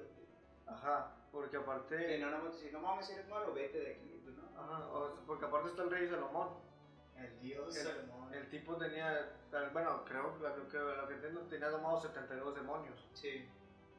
Ajá, 0.71 1.13
porque 1.33 1.51
Que 1.51 1.57
aparte, 1.59 2.19
no 2.19 2.31
nada 2.31 2.43
más 2.43 2.55
decir, 2.55 2.73
no 2.73 2.81
mames, 2.81 3.09
eres 3.11 3.29
malo, 3.29 3.53
vete 3.53 3.79
de 3.81 3.93
aquí, 3.93 4.21
pues, 4.25 4.37
¿no? 4.37 4.49
ajá, 4.59 4.87
porque 5.27 5.45
aparte 5.45 5.71
está 5.71 5.83
el 5.83 5.91
rey 5.91 6.09
Salomón. 6.09 6.49
El 7.17 7.41
dios 7.41 7.77
El- 7.77 7.83
Salomón. 7.87 8.33
El 8.35 8.49
tipo 8.49 8.77
tenía, 8.77 9.33
bueno, 9.73 10.05
creo 10.05 10.37
que 10.39 10.43
lo 10.45 10.69
que, 10.69 10.79
lo 10.79 11.09
que 11.09 11.15
entiendo, 11.15 11.41
tenía 11.49 11.69
domados 11.69 12.03
72 12.03 12.55
demonios. 12.55 13.09
Sí. 13.15 13.49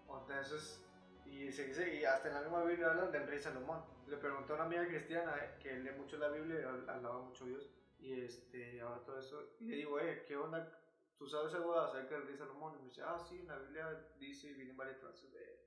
Entonces, 0.10 0.84
y 1.25 1.51
se 1.51 1.65
dice, 1.65 1.95
y 1.95 2.03
hasta 2.05 2.29
en 2.29 2.34
la 2.36 2.41
misma 2.41 2.63
Biblia 2.63 2.89
hablan 2.91 3.12
del 3.12 3.27
rey 3.27 3.39
Salomón. 3.39 3.84
Le 4.07 4.17
pregunté 4.17 4.51
a 4.51 4.55
una 4.55 4.65
amiga 4.65 4.86
cristiana 4.88 5.34
que 5.60 5.73
lee 5.79 5.91
mucho 5.91 6.17
la 6.17 6.29
Biblia 6.29 6.60
y 6.60 6.63
hablaba 6.89 7.19
mucho 7.21 7.45
de 7.45 7.51
Dios, 7.51 7.69
y 7.99 8.21
este, 8.21 8.81
ahora 8.81 8.99
todo 9.05 9.19
eso, 9.19 9.41
y 9.60 9.65
le 9.67 9.75
digo, 9.77 9.99
eh, 9.99 10.23
¿qué 10.27 10.36
onda? 10.36 10.69
¿Tú 11.17 11.27
sabes 11.27 11.53
algo 11.53 11.79
acerca 11.79 12.15
del 12.15 12.27
rey 12.27 12.36
Salomón? 12.38 12.73
Y 12.75 12.79
me 12.79 12.86
dice, 12.89 13.03
ah, 13.05 13.17
sí, 13.19 13.39
en 13.39 13.47
la 13.47 13.57
Biblia 13.60 14.05
dice 14.19 14.47
y 14.47 14.53
vienen 14.53 14.75
varias 14.75 14.97
frases 14.97 15.31
de 15.31 15.43
él. 15.43 15.60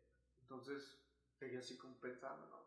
Entonces, 0.45 0.83
seguía 1.39 1.61
así 1.61 1.77
como 1.79 1.95
pensando, 2.01 2.47
¿no? 2.49 2.65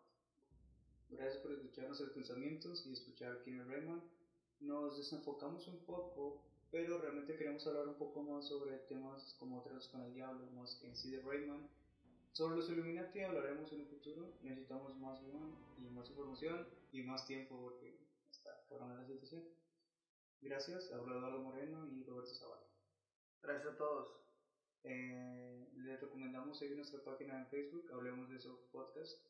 Gracias 1.09 1.37
por 1.37 1.51
escuchar 1.51 1.85
nuestros 1.85 2.09
pensamientos 2.09 2.85
y 2.87 2.93
escuchar 2.93 3.33
a 3.33 3.43
Kimmy 3.43 3.63
Raymond. 3.63 4.01
Nos 4.61 4.97
desenfocamos 4.97 5.67
un 5.67 5.77
poco, 5.85 6.41
pero 6.71 6.97
realmente 6.97 7.37
queremos 7.37 7.65
hablar 7.67 7.87
un 7.87 7.93
poco 7.93 8.23
más 8.23 8.47
sobre 8.47 8.77
temas 8.89 9.35
como 9.39 9.61
tratos 9.61 9.87
con 9.89 10.01
el 10.01 10.13
diablo, 10.13 10.45
más 10.55 10.81
en 10.83 10.95
sí 10.95 11.11
de 11.11 11.21
Raymond. 11.21 11.69
Sobre 12.33 12.57
los 12.57 12.69
Illuminati 12.69 13.21
hablaremos 13.21 13.71
en 13.71 13.81
un 13.81 13.87
futuro. 13.87 14.33
Necesitamos 14.41 14.97
más 14.97 15.19
y 15.21 15.89
más 15.89 16.09
información 16.09 16.67
y 16.91 17.03
más 17.03 17.27
tiempo 17.27 17.59
porque 17.61 17.95
está 18.31 18.59
fuera 18.67 18.87
la 18.87 19.05
situación. 19.05 19.43
Gracias, 20.41 20.91
habla 20.91 21.15
Eduardo 21.15 21.39
Moreno 21.39 21.87
y 21.87 22.03
Roberto 22.03 22.33
Zavala. 22.33 22.65
Gracias 23.41 23.73
a 23.73 23.77
todos. 23.77 24.26
Eh, 24.83 25.67
les 25.75 25.99
recomendamos 25.99 26.57
seguir 26.57 26.75
nuestra 26.75 27.03
página 27.03 27.39
en 27.39 27.47
Facebook, 27.47 27.91
Hablemos 27.91 28.29
de 28.29 28.37
eso 28.37 28.67
podcast, 28.71 29.25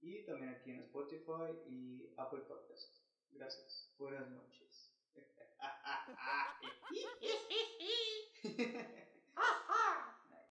y 0.00 0.24
también 0.24 0.54
aquí 0.54 0.70
en 0.70 0.80
Spotify 0.80 1.52
y 1.68 2.12
Apple 2.16 2.40
Podcast. 2.48 3.02
Gracias. 3.30 3.92
Buenas 3.98 4.28
noches. 4.30 4.90